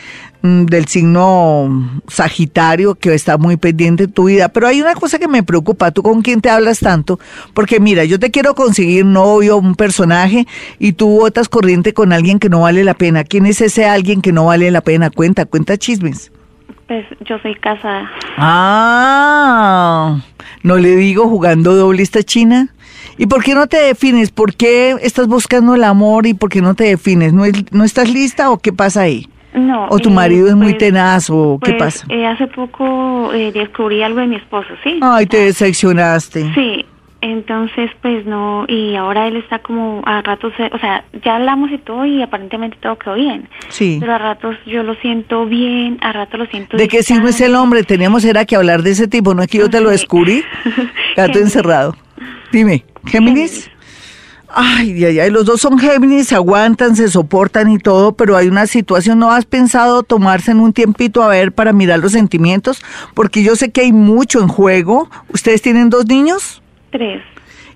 [0.65, 4.49] del signo Sagitario que está muy pendiente de tu vida?
[4.49, 7.19] Pero hay una cosa que me preocupa, ¿tú con quién te hablas tanto?
[7.53, 10.47] Porque mira, yo te quiero conseguir novio, un personaje
[10.79, 13.23] y tú votas corriente con alguien que no vale la pena.
[13.23, 15.09] ¿Quién es ese alguien que no vale la pena?
[15.09, 16.31] Cuenta, cuenta chismes.
[16.87, 18.09] Pues yo soy casada.
[18.37, 20.21] Ah,
[20.61, 22.69] no le digo jugando doble esta china.
[23.17, 24.31] ¿Y por qué no te defines?
[24.31, 27.33] ¿Por qué estás buscando el amor y por qué no te defines?
[27.33, 29.27] ¿No, no estás lista o qué pasa ahí?
[29.55, 29.87] No.
[29.89, 32.05] ¿O tu marido es muy pues, tenaz o qué pues, pasa?
[32.09, 34.99] Eh, hace poco eh, descubrí algo de mi esposo, ¿sí?
[35.01, 36.53] Ay, te decepcionaste.
[36.53, 36.85] Sí.
[37.21, 41.71] Entonces, pues no, y ahora él está como a ratos, eh, o sea, ya hablamos
[41.71, 43.49] y todo y aparentemente todo quedó bien.
[43.69, 43.97] Sí.
[43.99, 47.41] Pero a ratos yo lo siento bien, a ratos lo siento ¿De qué signo es
[47.41, 47.81] el hombre?
[47.81, 50.43] Teníamos era que hablar de ese tipo, no es que yo te lo descubrí.
[51.17, 51.95] Gato encerrado.
[52.51, 53.71] Dime, ¿Géminis?
[54.57, 58.47] Ay, ay, ay, los dos son Géminis, se aguantan, se soportan y todo, pero hay
[58.47, 62.81] una situación, ¿no has pensado tomarse en un tiempito a ver para mirar los sentimientos?
[63.13, 65.09] Porque yo sé que hay mucho en juego.
[65.27, 66.61] ¿Ustedes tienen dos niños?
[66.89, 67.21] Tres.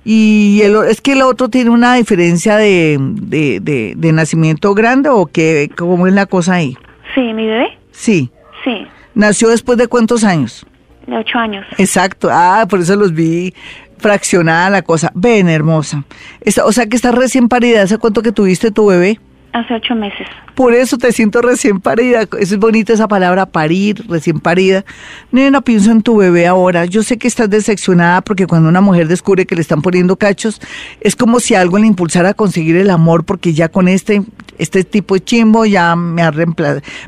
[0.06, 5.10] Y el, es que el otro tiene una diferencia de, de, de, de nacimiento grande
[5.10, 6.78] o qué, cómo es la cosa ahí.
[7.14, 7.78] Sí, mi bebé.
[7.92, 8.32] Sí.
[8.64, 10.66] Sí, ¿Nació después de cuántos años?
[11.08, 11.66] de ocho años.
[11.78, 12.30] Exacto.
[12.32, 13.54] Ah, por eso los vi
[14.00, 15.12] fraccionada la cosa.
[15.14, 16.04] Ven, hermosa.
[16.42, 17.82] Está- o sea que estás recién parida.
[17.84, 19.20] ¿Hace cuánto que tuviste tu bebé?
[19.52, 20.28] Hace ocho meses.
[20.54, 22.22] Por eso te siento recién parida.
[22.22, 24.86] Eso es bonita esa palabra, parir, recién parida.
[25.32, 26.86] Nena, pienso en tu bebé ahora.
[26.86, 30.62] Yo sé que estás decepcionada porque cuando una mujer descubre que le están poniendo cachos,
[31.02, 34.22] es como si algo le impulsara a conseguir el amor porque ya con este,
[34.60, 36.32] este tipo de chimbo ya me ha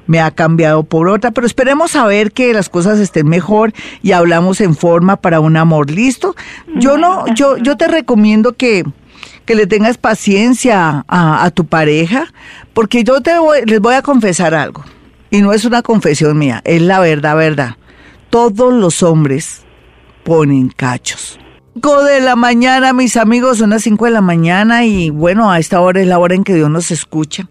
[0.08, 1.30] me ha cambiado por otra.
[1.30, 5.58] Pero esperemos a ver que las cosas estén mejor y hablamos en forma para un
[5.58, 5.92] amor.
[5.92, 6.36] ¿Listo?
[6.76, 8.84] Yo no, yo, yo te recomiendo que
[9.52, 12.28] que le tengas paciencia a, tu pareja,
[12.74, 14.86] porque yo te voy- les voy a confesar algo,
[15.30, 17.76] y no es una confesión mía, es la verdad, verdad.
[18.30, 19.64] Todos los hombres
[20.24, 21.38] ponen cachos.
[21.74, 25.60] 5 de la mañana, mis amigos, son las 5 de la mañana y bueno, a
[25.60, 27.50] esta hora es la hora en que Dios nos escucha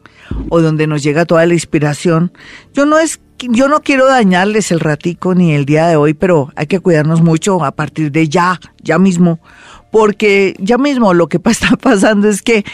[0.48, 2.32] o donde nos llega toda la inspiración.
[2.72, 6.50] Yo no es yo no quiero dañarles el ratico ni el día de hoy, pero
[6.56, 9.40] hay que cuidarnos mucho a partir de ya, ya mismo,
[9.90, 12.64] porque ya mismo lo que está pasando es que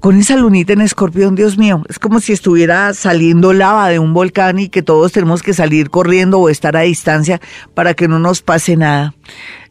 [0.00, 4.12] con esa lunita en escorpión, Dios mío, es como si estuviera saliendo lava de un
[4.12, 7.40] volcán y que todos tenemos que salir corriendo o estar a distancia
[7.72, 9.14] para que no nos pase nada.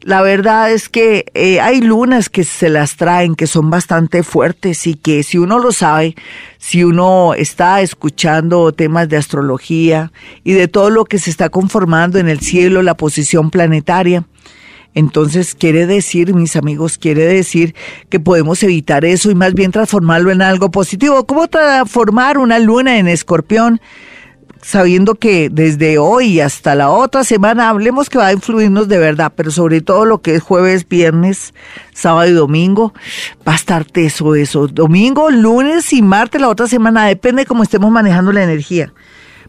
[0.00, 4.86] La verdad es que eh, hay lunas que se las traen, que son bastante fuertes
[4.88, 6.16] y que si uno lo sabe,
[6.58, 10.10] si uno está escuchando temas de astrología
[10.42, 14.26] y de todo lo que se está conformando en el cielo, la posición planetaria,
[14.94, 17.74] entonces quiere decir, mis amigos, quiere decir
[18.08, 21.26] que podemos evitar eso y más bien transformarlo en algo positivo.
[21.26, 23.80] ¿Cómo transformar una luna en escorpión?
[24.64, 29.30] sabiendo que desde hoy hasta la otra semana hablemos que va a influirnos de verdad,
[29.36, 31.52] pero sobre todo lo que es jueves, viernes,
[31.92, 32.94] sábado y domingo,
[33.46, 34.66] va a estar teso eso.
[34.66, 38.90] Domingo, lunes y martes la otra semana, depende de cómo estemos manejando la energía.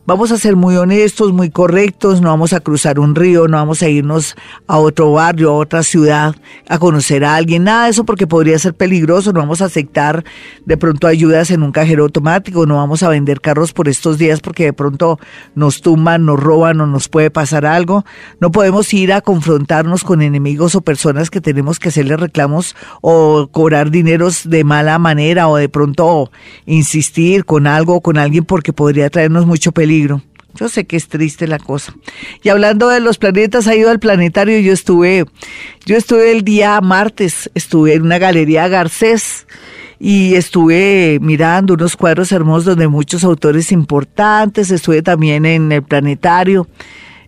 [0.08, 3.82] Vamos a ser muy honestos, muy correctos, no vamos a cruzar un río, no vamos
[3.82, 4.36] a irnos
[4.68, 6.36] a otro barrio, a otra ciudad,
[6.70, 10.24] a conocer a alguien, nada de eso porque podría ser peligroso, no vamos a aceptar
[10.64, 14.42] de pronto ayudas en un cajero automático, no vamos a vender carros por estos días
[14.42, 15.20] porque de pronto
[15.56, 18.06] nos tumban, nos roban o nos puede pasar algo,
[18.40, 23.48] no podemos ir a confrontarnos con enemigos o personas que tenemos que hacerle reclamos o
[23.52, 26.30] cobrar dineros de mala manera o de pronto
[26.68, 29.95] insistir con algo o con alguien porque podría traernos mucho peligro.
[30.56, 31.94] Yo sé que es triste la cosa.
[32.42, 34.58] Y hablando de los planetas, ha ido al planetario.
[34.60, 35.26] Yo estuve,
[35.86, 39.48] yo estuve el día martes, estuve en una galería Garcés
[40.00, 44.72] y estuve mirando unos cuadros hermosos donde muchos autores importantes.
[44.72, 46.68] Estuve también en el planetario.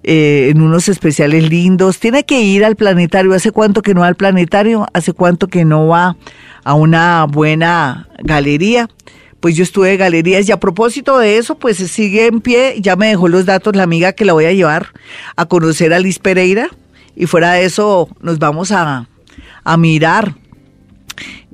[0.04, 2.00] eh, en unos especiales lindos.
[2.00, 3.34] Tiene que ir al planetario.
[3.34, 4.88] ¿Hace cuánto que no va al planetario?
[4.94, 6.16] ¿Hace cuánto que no va
[6.64, 8.88] a una buena galería?
[9.40, 12.76] Pues yo estuve en galerías y a propósito de eso, pues sigue en pie.
[12.82, 14.94] Ya me dejó los datos la amiga que la voy a llevar
[15.36, 16.70] a conocer a Liz Pereira.
[17.16, 19.08] Y fuera de eso, nos vamos a,
[19.64, 20.36] a mirar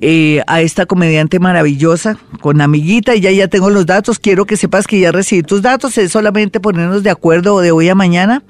[0.00, 4.18] eh, a esta comediante maravillosa con amiguita y ya ya tengo los datos.
[4.18, 5.96] Quiero que sepas que ya recibí tus datos.
[5.98, 8.42] Es solamente ponernos de acuerdo de hoy a mañana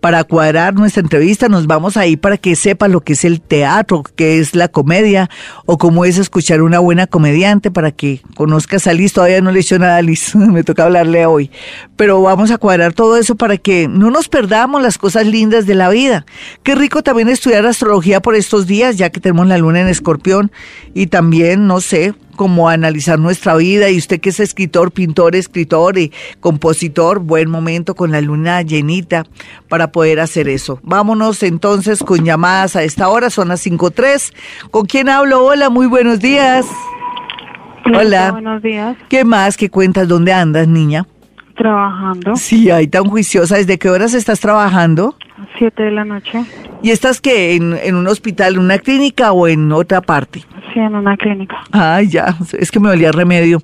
[0.00, 1.48] para cuadrar nuestra entrevista.
[1.48, 5.30] Nos vamos ahí para que sepas lo que es el teatro, qué es la comedia
[5.66, 9.12] o cómo es escuchar una buena comediante para que conozcas a Liz.
[9.12, 11.50] Todavía no le he nada a Liz, me toca hablarle hoy.
[11.96, 15.74] Pero vamos a cuadrar todo eso para que no nos perdamos las cosas lindas de
[15.74, 16.26] la vida.
[16.62, 20.50] Qué rico también estudiar astrología por estos días, ya que tenemos la luna en escorpión
[20.94, 25.98] y también, no sé, como analizar nuestra vida y usted que es escritor, pintor, escritor
[25.98, 29.26] y compositor, buen momento con la luna llenita
[29.68, 30.80] para poder hacer eso.
[30.82, 34.32] Vámonos entonces con llamadas a esta hora, son las 5.3.
[34.70, 35.44] ¿Con quién hablo?
[35.44, 36.64] Hola, muy buenos días.
[37.94, 38.32] Hola.
[38.32, 38.96] Buenos días.
[39.10, 39.58] ¿Qué más?
[39.58, 40.08] ¿Qué cuentas?
[40.08, 41.06] ¿Dónde andas, niña?
[41.58, 42.36] Trabajando.
[42.36, 43.56] Sí, ahí tan juiciosa.
[43.56, 45.14] ¿Desde qué horas estás trabajando?
[45.58, 46.42] Siete de la noche.
[46.82, 47.56] ¿Y estás qué?
[47.56, 50.46] ¿En, en un hospital, en una clínica o en otra parte?
[50.72, 51.56] Sí, en una clínica.
[51.72, 53.60] Ay, ya, es que me olía remedio.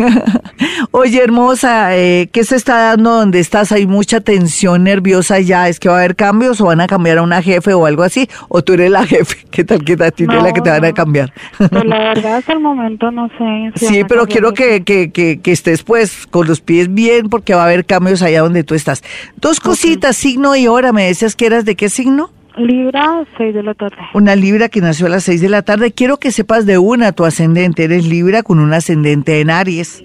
[0.90, 3.70] Oye, hermosa, eh, ¿qué se está dando donde estás?
[3.72, 5.68] ¿Hay mucha tensión nerviosa ya?
[5.68, 8.02] ¿Es que va a haber cambios o van a cambiar a una jefe o algo
[8.02, 8.28] así?
[8.48, 9.44] ¿O tú eres la jefe?
[9.50, 11.32] ¿Qué tal que ti No, la que te van a cambiar?
[11.58, 13.72] Pues la verdad, hasta el momento no sé.
[13.76, 17.54] si Sí, pero quiero que, que, que, que estés pues con los pies bien porque
[17.54, 19.02] va a haber cambios allá donde tú estás.
[19.36, 20.92] Dos cositas, signo y hora.
[20.92, 22.30] ¿Me decías que eras de qué signo?
[22.56, 23.96] Libra, 6 de la tarde.
[24.14, 25.92] Una Libra que nació a las 6 de la tarde.
[25.92, 27.84] Quiero que sepas de una tu ascendente.
[27.84, 30.02] Eres Libra con un ascendente en Aries.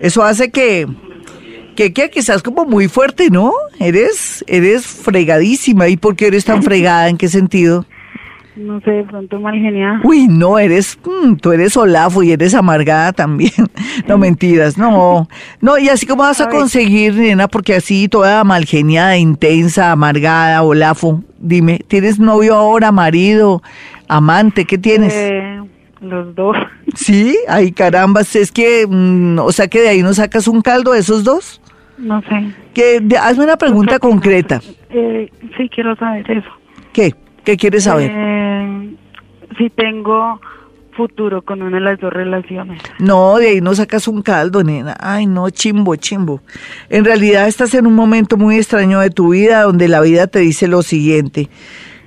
[0.00, 0.86] Eso hace que,
[1.74, 3.52] que, que quizás como muy fuerte, ¿no?
[3.80, 5.88] Eres, eres fregadísima.
[5.88, 7.08] ¿Y por qué eres tan fregada?
[7.08, 7.86] ¿En qué sentido?
[8.56, 10.00] No sé, de pronto mal genial.
[10.02, 13.52] Uy, no, eres, mm, tú eres olafo y eres amargada también.
[14.06, 15.26] No mentiras, no.
[15.60, 21.22] No, y así como vas a, conseguir, nena, porque así toda malgeniada, intensa, amargada, olafo.
[21.38, 23.62] Dime, ¿tienes novio ahora, marido,
[24.06, 24.64] amante?
[24.64, 25.12] ¿Qué tienes?
[25.14, 25.60] Eh,
[26.00, 26.56] los dos.
[26.94, 30.92] Sí, ay carambas, es que, mm, o sea que de ahí no sacas un caldo
[30.92, 31.60] de esos dos.
[31.98, 32.54] No sé.
[32.72, 34.60] Que, de- hazme una pregunta concreta.
[34.90, 36.48] Eh, sí, quiero saber eso.
[36.92, 37.14] ¿Qué?
[37.46, 38.10] ¿Qué quieres saber?
[38.12, 38.96] Eh,
[39.56, 40.40] si tengo
[40.96, 42.82] futuro con una de las dos relaciones.
[42.98, 44.96] No, de ahí no sacas un caldo, nena.
[44.98, 46.40] Ay, no, chimbo, chimbo.
[46.90, 50.40] En realidad estás en un momento muy extraño de tu vida donde la vida te
[50.40, 51.48] dice lo siguiente.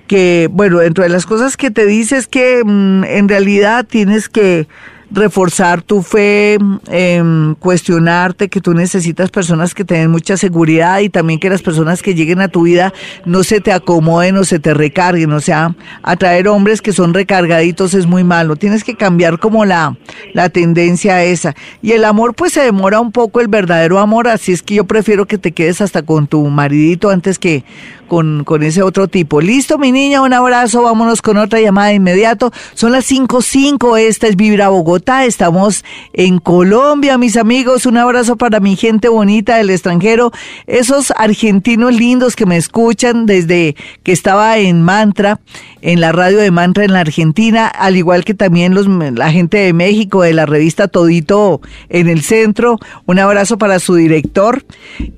[0.08, 4.28] Que, bueno, dentro de las cosas que te dice es que mm, en realidad tienes
[4.28, 4.68] que
[5.12, 11.10] reforzar tu fe, em, cuestionarte que tú necesitas personas que te den mucha seguridad y
[11.10, 12.94] también que las personas que lleguen a tu vida
[13.26, 15.32] no se te acomoden o se te recarguen.
[15.34, 18.56] O sea, atraer hombres que son recargaditos es muy malo.
[18.56, 19.98] Tienes que cambiar como la,
[20.34, 21.56] la tendencia esa.
[21.82, 24.86] Y el amor pues se demora un poco el verdadero amor, así es que yo
[24.86, 27.64] prefiero que te quedes hasta con tu maridito antes que
[28.10, 29.40] con, con ese otro tipo.
[29.40, 32.52] Listo, mi niña, un abrazo, vámonos con otra llamada de inmediato.
[32.74, 38.60] Son las 5.05, esta es Vibra Bogotá, estamos en Colombia, mis amigos, un abrazo para
[38.60, 40.32] mi gente bonita del extranjero,
[40.68, 45.40] esos argentinos lindos que me escuchan desde que estaba en Mantra,
[45.82, 49.58] en la radio de Mantra en la Argentina, al igual que también los, la gente
[49.58, 54.64] de México, de la revista Todito en el centro, un abrazo para su director,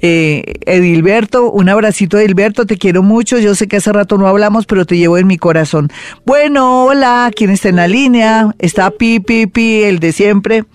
[0.01, 4.65] eh, Edilberto, un abracito Edilberto, te quiero mucho, yo sé que hace rato no hablamos,
[4.65, 5.91] pero te llevo en mi corazón.
[6.25, 8.55] Bueno, hola, ¿quién está en la línea?
[8.59, 10.65] Está Pi, Pi, Pi, el de siempre,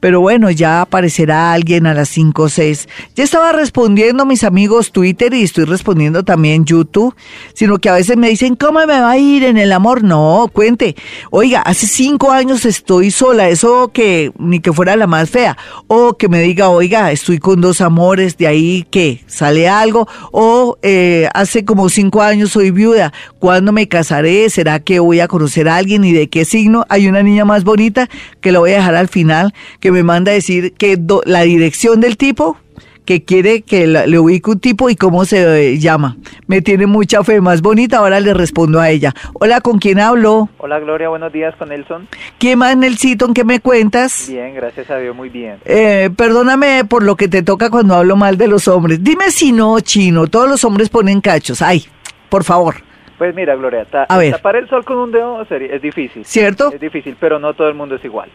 [0.00, 2.88] pero bueno, ya aparecerá alguien a las 5 o 6.
[3.14, 7.14] Ya estaba respondiendo mis amigos Twitter y estoy respondiendo también YouTube,
[7.54, 10.04] sino que a veces me dicen, ¿cómo me va a ir en el amor?
[10.04, 10.96] No, cuente.
[11.30, 15.56] Oiga, hace cinco años estoy sola, eso que ni que fuera la más fea.
[15.86, 20.06] O que me diga, oiga, estoy con dos amores, de ahí que sale algo.
[20.30, 23.12] O eh, hace como cinco años soy viuda,
[23.46, 24.50] ¿cuándo me casaré?
[24.50, 26.84] ¿Será que voy a conocer a alguien y de qué signo?
[26.88, 28.08] Hay una niña más bonita
[28.40, 31.42] que la voy a dejar al final, que me manda a decir que do- la
[31.42, 32.56] dirección del tipo
[33.04, 36.16] que quiere que la- le ubique un tipo y cómo se eh, llama.
[36.48, 39.14] Me tiene mucha fe, más bonita, ahora le respondo a ella.
[39.34, 40.48] Hola, ¿con quién hablo?
[40.58, 42.08] Hola Gloria, buenos días con Nelson.
[42.40, 44.26] ¿Qué más, Nelsito, qué me cuentas?
[44.28, 45.58] Bien, gracias a Dios, muy bien.
[45.66, 49.04] Eh, perdóname por lo que te toca cuando hablo mal de los hombres.
[49.04, 51.62] Dime si no, chino, todos los hombres ponen cachos.
[51.62, 51.86] Ay,
[52.28, 52.74] por favor,
[53.18, 54.32] Pues mira Gloria, ta- A ver.
[54.32, 56.24] tapar el sol con un dedo sería- es difícil.
[56.24, 56.70] ¿cierto?
[56.72, 58.28] Es difícil, pero no todo el mundo es igual.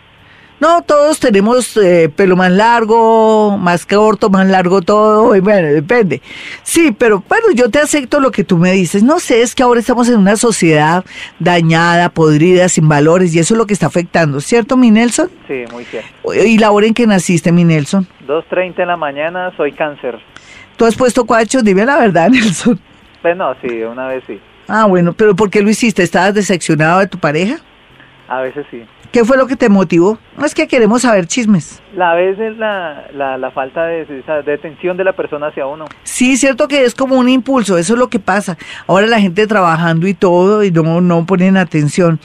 [0.60, 6.22] No, todos tenemos eh, pelo más largo, más corto, más largo todo, y bueno, depende.
[6.62, 9.02] Sí, pero bueno, yo te acepto lo que tú me dices.
[9.02, 11.04] No sé, es que ahora estamos en una sociedad
[11.40, 15.32] dañada, podrida, sin valores, y eso es lo que está afectando, ¿cierto, mi Nelson?
[15.48, 16.10] Sí, muy cierto.
[16.36, 18.08] ¿Y la hora en que naciste, mi Nelson?
[18.28, 20.20] 2.30 en la mañana, soy cáncer.
[20.78, 21.64] ¿Tú has puesto cuachos?
[21.64, 22.80] Dime la verdad, Nelson.
[23.24, 24.40] Pues no, sí, una vez sí.
[24.74, 26.02] Ah, bueno, pero ¿por qué lo hiciste?
[26.02, 27.58] ¿Estabas decepcionado de tu pareja?
[28.30, 28.84] A veces sí.
[29.12, 30.18] ¿Qué fue lo que te motivó?
[30.38, 31.82] No es que queremos saber chismes.
[31.94, 35.88] La vez es la, la, la falta de, de atención de la persona hacia uno.
[36.04, 38.58] Sí, cierto que es como un impulso, eso es lo que pasa.
[38.88, 42.22] Ahora la gente trabajando y todo y no, no ponen atención.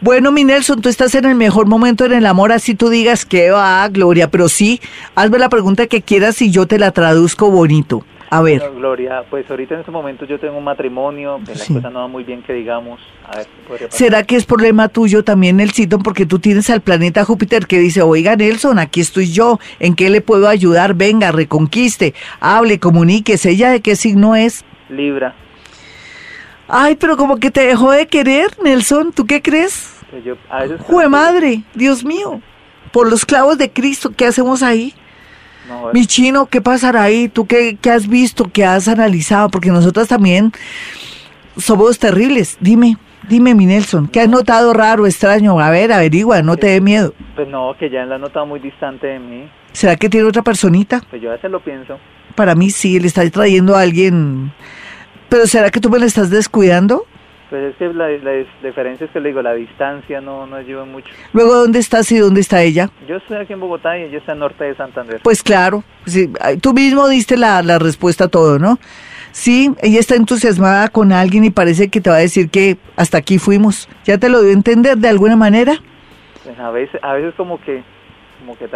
[0.00, 3.26] Bueno, mi Nelson, tú estás en el mejor momento en el amor, así tú digas
[3.26, 4.80] que va, Gloria, pero sí,
[5.14, 8.02] hazme la pregunta que quieras y yo te la traduzco bonito.
[8.34, 11.74] A ver, Bueno, Gloria, pues ahorita en este momento yo tengo un matrimonio, pues Sí.
[11.74, 12.98] la cosa no va muy bien que digamos.
[13.30, 13.46] A ver,
[13.78, 13.88] ¿qué?
[13.90, 15.98] ¿será que es problema tuyo también, Nelsito?
[15.98, 20.08] Porque tú tienes al planeta Júpiter que dice, oiga, Nelson, aquí estoy yo, ¿en qué
[20.08, 20.94] le puedo ayudar?
[20.94, 24.64] Venga, reconquiste, hable, comuníquese, ¿ella de qué signo es?
[24.88, 25.34] Libra.
[26.68, 29.92] Ay, pero como que te dejó de querer, Nelson, ¿tú qué crees?
[30.24, 31.64] Yo a veces ¡Jue madre!
[31.74, 32.40] Dios mío.
[32.92, 34.94] Por los clavos de Cristo, ¿qué hacemos ahí?
[35.68, 37.28] No, Mi chino, ¿qué pasará ahí?
[37.28, 38.50] ¿Tú qué, qué has visto?
[38.52, 39.48] ¿Qué has analizado?
[39.48, 40.52] Porque nosotras también
[41.56, 42.56] somos terribles.
[42.60, 42.96] Dime.
[43.28, 45.60] Dime, mi Nelson, ¿qué has notado raro, extraño?
[45.60, 47.14] A ver, averigua, no te dé miedo.
[47.36, 49.48] Pues no, que ya la ha notado muy distante de mí.
[49.72, 51.02] ¿Será que tiene otra personita?
[51.08, 51.98] Pues yo a veces lo pienso.
[52.34, 54.52] Para mí sí, le está trayendo a alguien.
[55.28, 57.06] Pero ¿será que tú me la estás descuidando?
[57.52, 60.86] Pues es que la, la diferencia es que le digo, la distancia no, no ayuda
[60.86, 61.12] mucho.
[61.34, 62.88] Luego, ¿dónde estás y dónde está ella?
[63.06, 65.20] Yo estoy aquí en Bogotá y ella está en norte de Santander.
[65.22, 66.32] Pues claro, sí,
[66.62, 68.78] tú mismo diste la, la respuesta a todo, ¿no?
[69.32, 73.18] Sí, ella está entusiasmada con alguien y parece que te va a decir que hasta
[73.18, 73.86] aquí fuimos.
[74.06, 75.74] ¿Ya te lo dio a entender de alguna manera?
[76.44, 77.84] Pues a veces, a veces como que,
[78.42, 78.68] como que.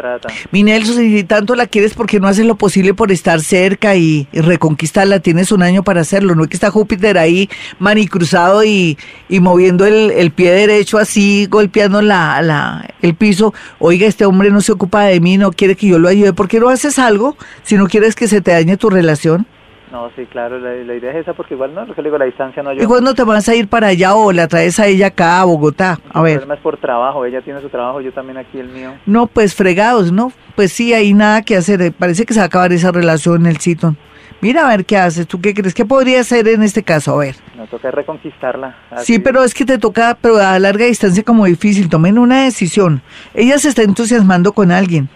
[0.52, 4.28] Mi Nelson, si tanto la quieres, porque no haces lo posible por estar cerca y,
[4.32, 5.20] y reconquistarla?
[5.20, 7.48] Tienes un año para hacerlo, no es que está Júpiter ahí
[7.78, 8.96] manicruzado y,
[9.28, 13.52] y moviendo el, el pie derecho así, golpeando la, la, el piso.
[13.78, 16.32] Oiga, este hombre no se ocupa de mí, no quiere que yo lo ayude.
[16.32, 19.46] ¿Por qué no haces algo si no quieres que se te dañe tu relación?
[19.92, 22.18] No, sí, claro, la, la idea es esa porque igual no, lo que le digo,
[22.18, 22.82] la distancia no ayuda.
[22.84, 25.44] ¿Y cuándo te vas a ir para allá o la traes a ella acá a
[25.44, 25.98] Bogotá?
[26.12, 26.32] A El ver.
[26.38, 28.94] problema es por trabajo, ella tiene su trabajo, yo también aquí el mío.
[29.06, 30.32] No, pues fregados, ¿no?
[30.56, 31.80] Pues sí, hay nada que hacer.
[31.82, 33.96] eh, Parece que se va a acabar esa relación, el Citon.
[34.40, 35.26] Mira a ver qué haces.
[35.26, 35.72] ¿Tú qué crees?
[35.72, 37.14] ¿Qué podría hacer en este caso?
[37.14, 37.36] A ver.
[37.56, 38.76] Nos toca reconquistarla.
[38.90, 39.18] Sí, así.
[39.18, 41.88] pero es que te toca, pero a larga distancia como difícil.
[41.88, 43.00] Tomen una decisión.
[43.34, 45.08] Ella se está entusiasmando con alguien.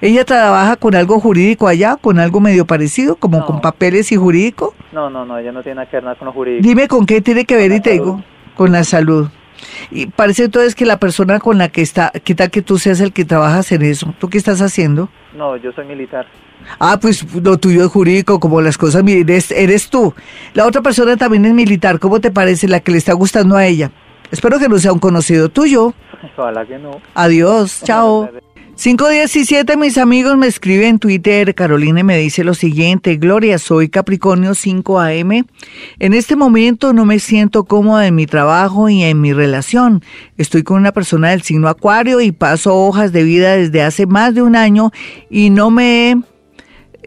[0.00, 3.46] Ella trabaja con algo jurídico allá, con algo medio parecido, como No.
[3.46, 4.74] con papeles y jurídico.
[4.92, 6.66] No, no, no, ella no tiene nada que ver nada con lo jurídico.
[6.68, 8.04] Dime con qué tiene que ver y te salud.
[8.04, 8.24] digo,
[8.56, 9.28] con la salud.
[9.90, 13.00] Y parece entonces que la persona con la que está, ¿qué tal que tú seas
[13.00, 14.14] el que trabajas en eso?
[14.18, 15.08] ¿Tú qué estás haciendo?
[15.34, 16.26] No, yo soy militar.
[16.78, 20.12] Ah, pues lo tuyo es jurídico, como las cosas, eres, eres tú.
[20.52, 23.64] La otra persona también es militar, ¿cómo te parece la que le está gustando a
[23.66, 23.90] ella?
[24.30, 25.94] Espero que no sea un conocido tuyo.
[26.36, 27.00] Ojalá que no.
[27.14, 28.28] Adiós, chao.
[28.76, 34.50] 517, mis amigos, me escribe en Twitter, Carolina, me dice lo siguiente, Gloria, soy Capricornio
[34.50, 35.46] 5AM.
[35.98, 40.04] En este momento no me siento cómoda en mi trabajo y en mi relación.
[40.36, 44.34] Estoy con una persona del signo Acuario y paso hojas de vida desde hace más
[44.34, 44.92] de un año
[45.30, 46.16] y no me he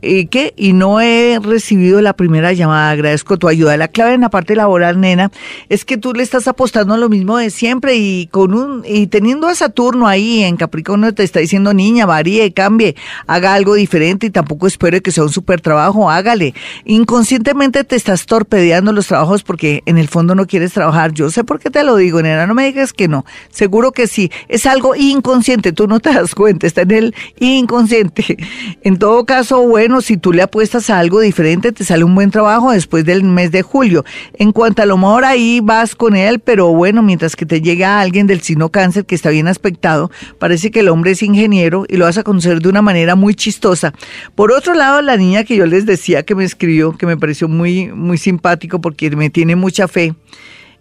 [0.02, 0.54] ¿Y qué?
[0.56, 2.92] Y no he recibido la primera llamada.
[2.92, 3.78] Agradezco tu ayuda.
[3.78, 5.32] La clave en la parte laboral, nena,
[5.70, 9.08] es que tú le estás apostando a lo mismo de siempre y con un y
[9.08, 12.96] teniendo a Saturno ahí en Capricornio te está diciendo niña, varíe, cambie,
[13.28, 16.54] haga algo diferente y tampoco espere que sea un super trabajo, hágale.
[16.86, 21.14] Inconscientemente te estás torpedeando los trabajos porque en el fondo no quieres trabajar.
[21.14, 23.26] Yo sé por qué te lo digo, nena, no me digas que no.
[23.50, 24.32] Seguro que sí.
[24.48, 28.38] Es algo inconsciente, tú no te das cuenta, está en el inconsciente.
[28.82, 32.32] En todo caso, bueno, si tú le apuestas a algo diferente, te sale un buen
[32.32, 34.06] trabajo después del mes de julio.
[34.34, 38.00] En cuanto a lo mejor ahí vas con él, pero bueno, mientras que te llega
[38.00, 41.98] alguien del signo cáncer que está bien aspectado, parece que el hombre es ingeniero y
[41.98, 43.94] lo vas a conocer de una manera muy chistosa.
[44.36, 47.48] Por otro lado, la niña que yo les decía que me escribió, que me pareció
[47.48, 50.14] muy, muy simpático porque me tiene mucha fe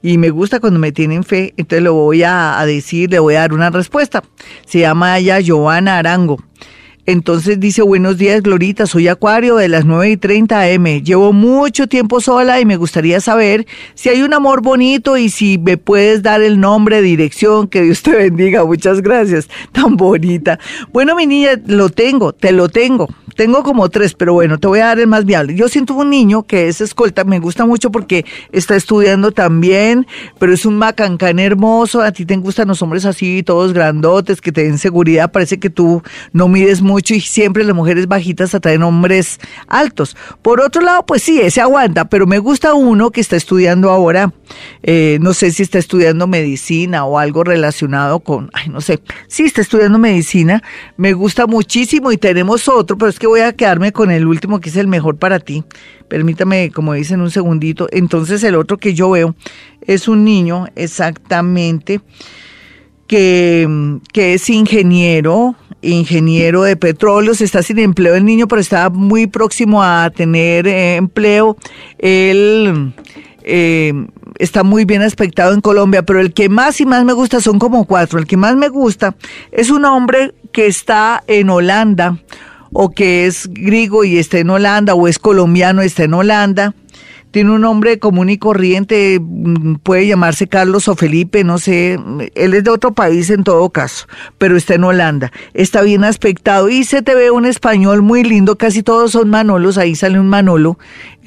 [0.02, 3.34] y me gusta cuando me tienen fe, entonces lo voy a, a decir, le voy
[3.34, 4.22] a dar una respuesta.
[4.66, 6.38] Se llama ella Giovanna Arango.
[7.08, 10.84] Entonces dice, buenos días, Glorita, soy Acuario de las 9 y 30 am.
[11.02, 15.56] Llevo mucho tiempo sola y me gustaría saber si hay un amor bonito y si
[15.56, 18.62] me puedes dar el nombre, dirección, que Dios te bendiga.
[18.66, 20.58] Muchas gracias, tan bonita.
[20.92, 23.08] Bueno, mi niña, lo tengo, te lo tengo.
[23.36, 25.54] Tengo como tres, pero bueno, te voy a dar el más viable.
[25.54, 30.08] Yo siento un niño que es escolta, me gusta mucho porque está estudiando también,
[30.40, 32.02] pero es un macancán hermoso.
[32.02, 35.30] A ti te gustan los hombres así, todos grandotes, que te den seguridad.
[35.30, 36.02] Parece que tú
[36.32, 40.16] no mides mucho y siempre las mujeres bajitas atraen hombres altos.
[40.42, 44.32] Por otro lado, pues sí, ese aguanta, pero me gusta uno que está estudiando ahora,
[44.82, 49.44] eh, no sé si está estudiando medicina o algo relacionado con, ay, no sé, sí
[49.44, 50.62] está estudiando medicina,
[50.96, 54.60] me gusta muchísimo y tenemos otro, pero es que voy a quedarme con el último
[54.60, 55.64] que es el mejor para ti.
[56.08, 57.86] Permítame, como dicen, un segundito.
[57.92, 59.34] Entonces el otro que yo veo
[59.82, 62.00] es un niño exactamente
[63.06, 69.26] que, que es ingeniero, ingeniero de petróleos, está sin empleo el niño, pero está muy
[69.26, 71.56] próximo a tener eh, empleo.
[71.98, 72.92] Él
[73.42, 73.92] eh,
[74.38, 77.58] está muy bien aspectado en Colombia, pero el que más y más me gusta son
[77.58, 78.18] como cuatro.
[78.18, 79.16] El que más me gusta
[79.52, 82.18] es un hombre que está en Holanda
[82.72, 86.74] o que es griego y está en Holanda o es colombiano y está en Holanda
[87.30, 91.98] tiene un nombre común y corriente, mm, puede llamarse Carlos o Felipe, no sé,
[92.34, 94.06] él es de otro país en todo caso,
[94.38, 98.56] pero está en Holanda, está bien aspectado y se te ve un español muy lindo,
[98.56, 100.78] casi todos son Manolos, ahí sale un Manolo,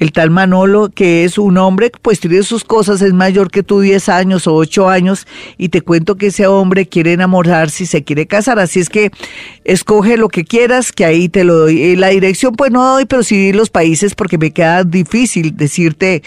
[0.02, 3.80] el tal Manolo que es un hombre, pues tiene sus cosas, es mayor que tú
[3.80, 8.02] 10 años o 8 años y te cuento que ese hombre quiere enamorarse y se
[8.02, 9.12] quiere casar, así es que
[9.64, 11.82] escoge lo que quieras, que ahí te lo doy.
[11.82, 16.24] Eh, La dirección pues no doy, pero sí los países porque me queda difícil decirte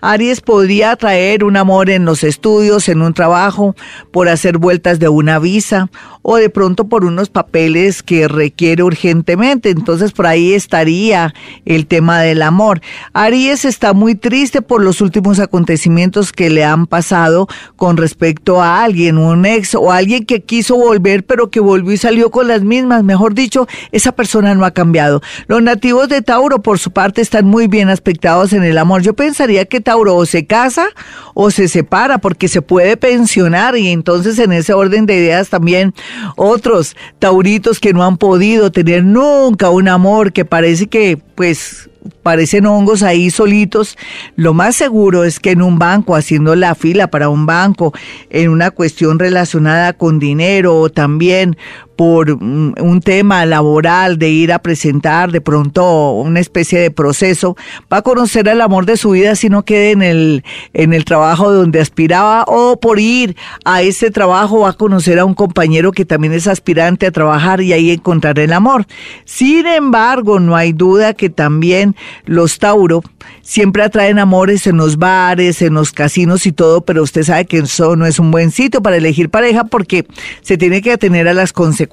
[0.00, 3.76] Aries podría atraer un amor en los estudios, en un trabajo,
[4.10, 5.90] por hacer vueltas de una visa
[6.22, 9.70] o de pronto por unos papeles que requiere urgentemente.
[9.70, 11.34] Entonces por ahí estaría
[11.64, 12.80] el tema del amor.
[13.12, 18.82] Aries está muy triste por los últimos acontecimientos que le han pasado con respecto a
[18.82, 22.62] alguien, un ex o alguien que quiso volver pero que volvió y salió con las
[22.62, 23.04] mismas.
[23.04, 25.22] Mejor dicho, esa persona no ha cambiado.
[25.46, 29.02] Los nativos de Tauro por su parte están muy bien aspectados en el amor.
[29.02, 30.88] Yo pensaría que Tauro o se casa
[31.34, 35.94] o se separa porque se puede pensionar y entonces en ese orden de ideas también
[36.36, 41.88] otros tauritos que no han podido tener nunca un amor que parece que pues
[42.22, 43.96] parecen hongos ahí solitos,
[44.36, 47.92] lo más seguro es que en un banco, haciendo la fila para un banco,
[48.30, 51.56] en una cuestión relacionada con dinero o también
[52.02, 57.56] por mm, un tema laboral de ir a presentar de pronto una especie de proceso,
[57.92, 61.04] va a conocer el amor de su vida si no quede en el, en el
[61.04, 65.92] trabajo donde aspiraba o por ir a ese trabajo va a conocer a un compañero
[65.92, 68.84] que también es aspirante a trabajar y ahí encontrar el amor.
[69.24, 71.94] Sin embargo, no hay duda que también
[72.24, 73.04] los Tauro
[73.42, 77.58] siempre atraen amores en los bares, en los casinos y todo, pero usted sabe que
[77.58, 80.04] eso no es un buen sitio para elegir pareja porque
[80.40, 81.91] se tiene que atener a las consecuencias.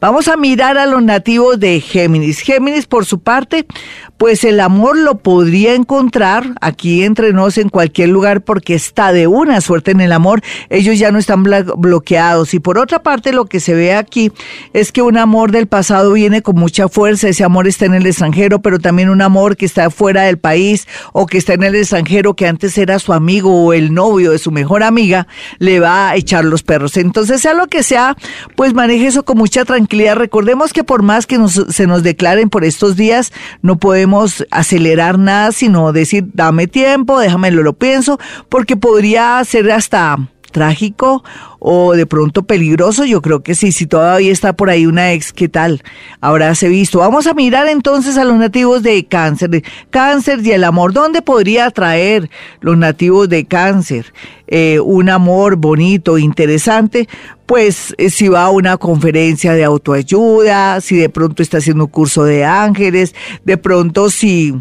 [0.00, 2.38] Vamos a mirar a los nativos de Géminis.
[2.38, 3.66] Géminis, por su parte,
[4.18, 9.26] pues el amor lo podría encontrar aquí entre nos en cualquier lugar porque está de
[9.26, 10.42] una suerte en el amor.
[10.70, 12.54] Ellos ya no están bloqueados.
[12.54, 14.30] Y por otra parte, lo que se ve aquí
[14.72, 17.28] es que un amor del pasado viene con mucha fuerza.
[17.28, 20.86] Ese amor está en el extranjero, pero también un amor que está fuera del país
[21.12, 24.38] o que está en el extranjero que antes era su amigo o el novio de
[24.38, 25.26] su mejor amiga,
[25.58, 26.96] le va a echar los perros.
[26.96, 28.16] Entonces, sea lo que sea,
[28.54, 30.16] pues maneje eso con mucha tranquilidad.
[30.16, 33.32] Recordemos que por más que se nos declaren por estos días,
[33.62, 40.18] no podemos acelerar nada, sino decir, dame tiempo, déjamelo, lo pienso, porque podría ser hasta
[40.56, 41.22] trágico
[41.58, 45.34] o de pronto peligroso, yo creo que sí, si todavía está por ahí una ex,
[45.34, 45.82] ¿qué tal?
[46.22, 47.00] Habráse visto.
[47.00, 50.94] Vamos a mirar entonces a los nativos de cáncer, cáncer y el amor.
[50.94, 52.30] ¿Dónde podría atraer
[52.60, 54.14] los nativos de cáncer
[54.46, 57.06] eh, un amor bonito, interesante?
[57.44, 61.90] Pues eh, si va a una conferencia de autoayuda, si de pronto está haciendo un
[61.90, 64.54] curso de ángeles, de pronto si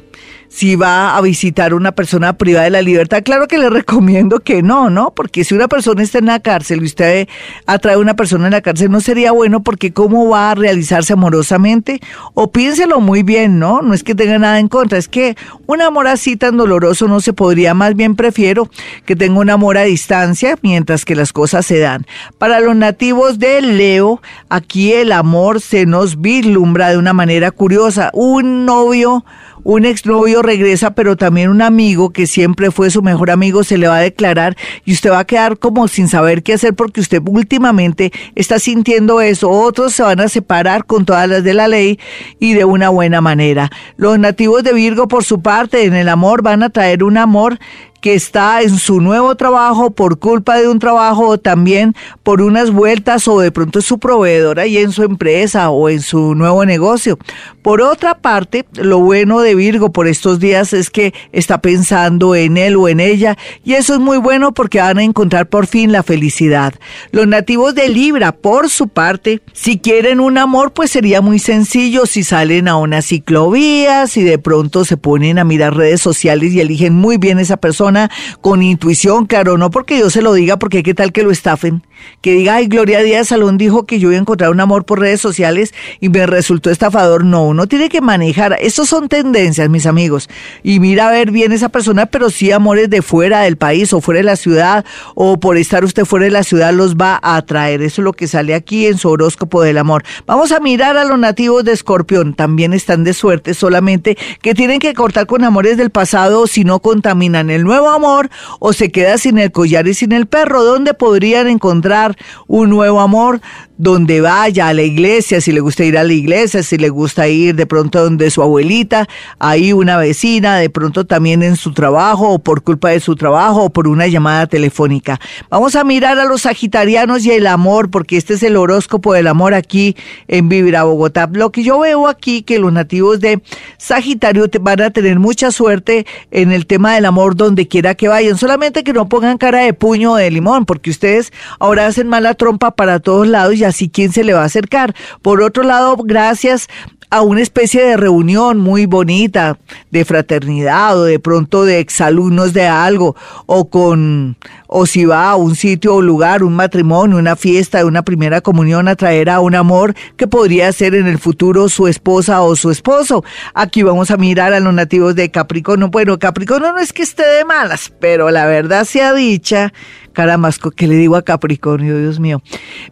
[0.55, 3.23] si va a visitar una persona privada de la libertad.
[3.23, 5.11] Claro que le recomiendo que no, ¿no?
[5.13, 7.27] Porque si una persona está en la cárcel y usted
[7.65, 11.11] atrae a una persona en la cárcel, no sería bueno porque cómo va a realizarse
[11.11, 11.99] amorosamente.
[12.35, 13.81] O piénselo muy bien, ¿no?
[13.81, 15.35] No es que tenga nada en contra, es que
[15.65, 17.73] un amor así tan doloroso no se podría.
[17.73, 18.69] Más bien prefiero
[19.05, 22.05] que tenga un amor a distancia mientras que las cosas se dan.
[22.37, 28.09] Para los nativos de Leo, aquí el amor se nos vislumbra de una manera curiosa.
[28.13, 29.25] Un novio
[29.65, 33.87] un exnovio regresa, pero también un amigo que siempre fue su mejor amigo se le
[33.87, 34.55] va a declarar
[34.85, 39.21] y usted va a quedar como sin saber qué hacer porque usted últimamente está sintiendo
[39.21, 39.49] eso.
[39.49, 41.99] Otros se van a separar con todas las de la ley
[42.39, 43.71] y de una buena manera.
[43.97, 47.57] Los nativos de Virgo, por su parte, en el amor van a traer un amor
[48.01, 52.71] que está en su nuevo trabajo por culpa de un trabajo o también por unas
[52.71, 56.65] vueltas o de pronto es su proveedor ahí en su empresa o en su nuevo
[56.65, 57.17] negocio.
[57.61, 62.57] Por otra parte, lo bueno de Virgo por estos días es que está pensando en
[62.57, 65.91] él o en ella y eso es muy bueno porque van a encontrar por fin
[65.91, 66.75] la felicidad.
[67.11, 72.05] Los nativos de Libra, por su parte, si quieren un amor, pues sería muy sencillo
[72.05, 76.59] si salen a una ciclovía, si de pronto se ponen a mirar redes sociales y
[76.59, 77.94] eligen muy bien esa persona
[78.41, 81.83] con intuición, claro, no porque yo se lo diga, porque qué tal que lo estafen.
[82.21, 84.99] Que diga, ay, Gloria Díaz Salón dijo que yo iba a encontrar un amor por
[84.99, 87.23] redes sociales y me resultó estafador.
[87.23, 88.57] No, uno tiene que manejar.
[88.59, 90.29] Estos son tendencias, mis amigos.
[90.63, 94.01] Y mira a ver bien esa persona, pero sí amores de fuera del país o
[94.01, 94.85] fuera de la ciudad
[95.15, 97.81] o por estar usted fuera de la ciudad los va a atraer.
[97.81, 100.03] Eso es lo que sale aquí en su horóscopo del amor.
[100.25, 102.33] Vamos a mirar a los nativos de Escorpión.
[102.33, 106.79] También están de suerte, solamente que tienen que cortar con amores del pasado si no
[106.79, 110.63] contaminan el nuevo amor o se queda sin el collar y sin el perro.
[110.63, 112.15] ¿Dónde podrían encontrar
[112.47, 113.41] un nuevo amor?
[113.77, 117.27] donde vaya a la iglesia, si le gusta ir a la iglesia, si le gusta
[117.27, 119.07] ir de pronto donde su abuelita,
[119.37, 123.65] ahí una vecina, de pronto también en su trabajo o por culpa de su trabajo
[123.65, 125.19] o por una llamada telefónica.
[125.49, 129.27] Vamos a mirar a los sagitarianos y el amor, porque este es el horóscopo del
[129.27, 129.95] amor aquí
[130.27, 131.29] en Vivir a Bogotá.
[131.31, 133.41] Lo que yo veo aquí que los nativos de
[133.77, 138.37] Sagitario van a tener mucha suerte en el tema del amor donde quiera que vayan,
[138.37, 142.33] solamente que no pongan cara de puño o de limón, porque ustedes ahora hacen mala
[142.33, 144.95] trompa para todos lados y así quién se le va a acercar.
[145.21, 146.67] Por otro lado, gracias
[147.15, 149.57] a una especie de reunión muy bonita
[149.89, 154.35] de fraternidad o de pronto de exalumnos de algo o con
[154.67, 158.89] o si va a un sitio o lugar, un matrimonio, una fiesta, una primera comunión
[158.89, 162.69] a traer a un amor que podría ser en el futuro su esposa o su
[162.69, 163.23] esposo.
[163.53, 165.87] Aquí vamos a mirar a los nativos de Capricornio.
[165.87, 169.71] Bueno, Capricornio no es que esté de malas, pero la verdad sea dicha,
[170.15, 172.41] Caramasco, que le digo a Capricornio, Dios mío.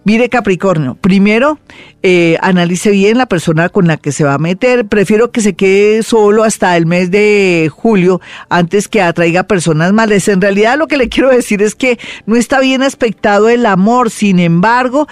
[0.03, 1.57] Mire Capricornio, primero
[2.03, 4.85] eh, analice bien la persona con la que se va a meter.
[4.87, 10.27] Prefiero que se quede solo hasta el mes de julio antes que atraiga personas malas.
[10.27, 14.11] En realidad lo que le quiero decir es que no está bien aspectado el amor.
[14.11, 15.07] Sin embargo,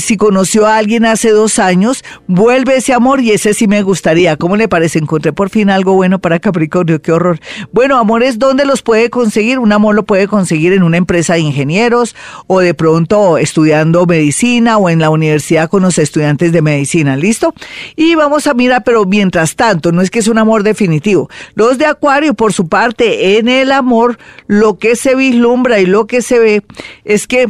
[0.00, 4.36] si conoció a alguien hace dos años, vuelve ese amor y ese sí me gustaría.
[4.36, 4.98] ¿Cómo le parece?
[4.98, 7.38] Encontré por fin algo bueno para Capricornio, qué horror.
[7.72, 9.58] Bueno, amores, ¿dónde los puede conseguir?
[9.58, 12.14] Un amor lo puede conseguir en una empresa de ingenieros
[12.46, 17.54] o de pronto estudiando medicina o en la universidad con los estudiantes de medicina, ¿listo?
[17.94, 21.30] Y vamos a mirar, pero mientras tanto, no es que es un amor definitivo.
[21.54, 26.06] Los de Acuario, por su parte, en el amor, lo que se vislumbra y lo
[26.06, 26.62] que se ve
[27.04, 27.48] es que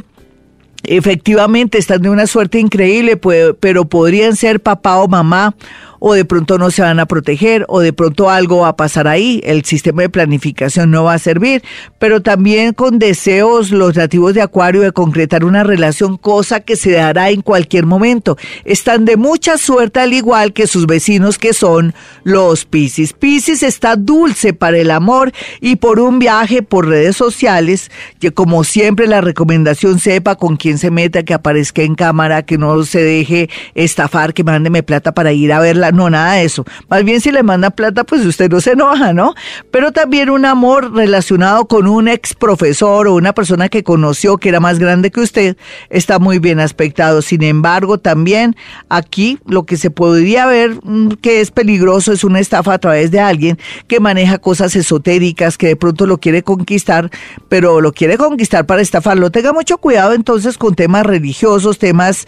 [0.85, 3.19] efectivamente están de una suerte increíble,
[3.61, 5.55] pero podrían ser papá o mamá
[5.99, 9.09] o de pronto no se van a proteger o de pronto algo va a pasar
[9.09, 11.63] ahí, el sistema de planificación no va a servir,
[11.99, 16.93] pero también con deseos los nativos de Acuario de concretar una relación, cosa que se
[16.93, 18.37] dará en cualquier momento.
[18.65, 21.95] Están de mucha suerte al igual que sus vecinos que son
[22.25, 23.13] los Piscis.
[23.13, 27.91] Piscis está dulce para el amor y por un viaje por redes sociales,
[28.21, 32.59] que como siempre la recomendación sepa con quién se meta, que aparezca en cámara, que
[32.59, 36.65] no se deje estafar, que mándeme plata para ir a verla no, nada de eso.
[36.89, 39.35] Más bien si le manda plata, pues usted no se enoja, ¿no?
[39.71, 44.49] Pero también un amor relacionado con un ex profesor o una persona que conoció que
[44.49, 45.57] era más grande que usted,
[45.91, 47.23] está muy bien aspectado.
[47.23, 48.57] Sin embargo, también
[48.89, 53.11] aquí lo que se podría ver mm, que es peligroso es una estafa a través
[53.11, 53.59] de alguien
[53.89, 57.11] que maneja cosas esotéricas, que de pronto lo quiere conquistar,
[57.49, 59.31] pero lo quiere conquistar para estafarlo.
[59.31, 62.27] Tenga mucho cuidado entonces con temas religiosos, temas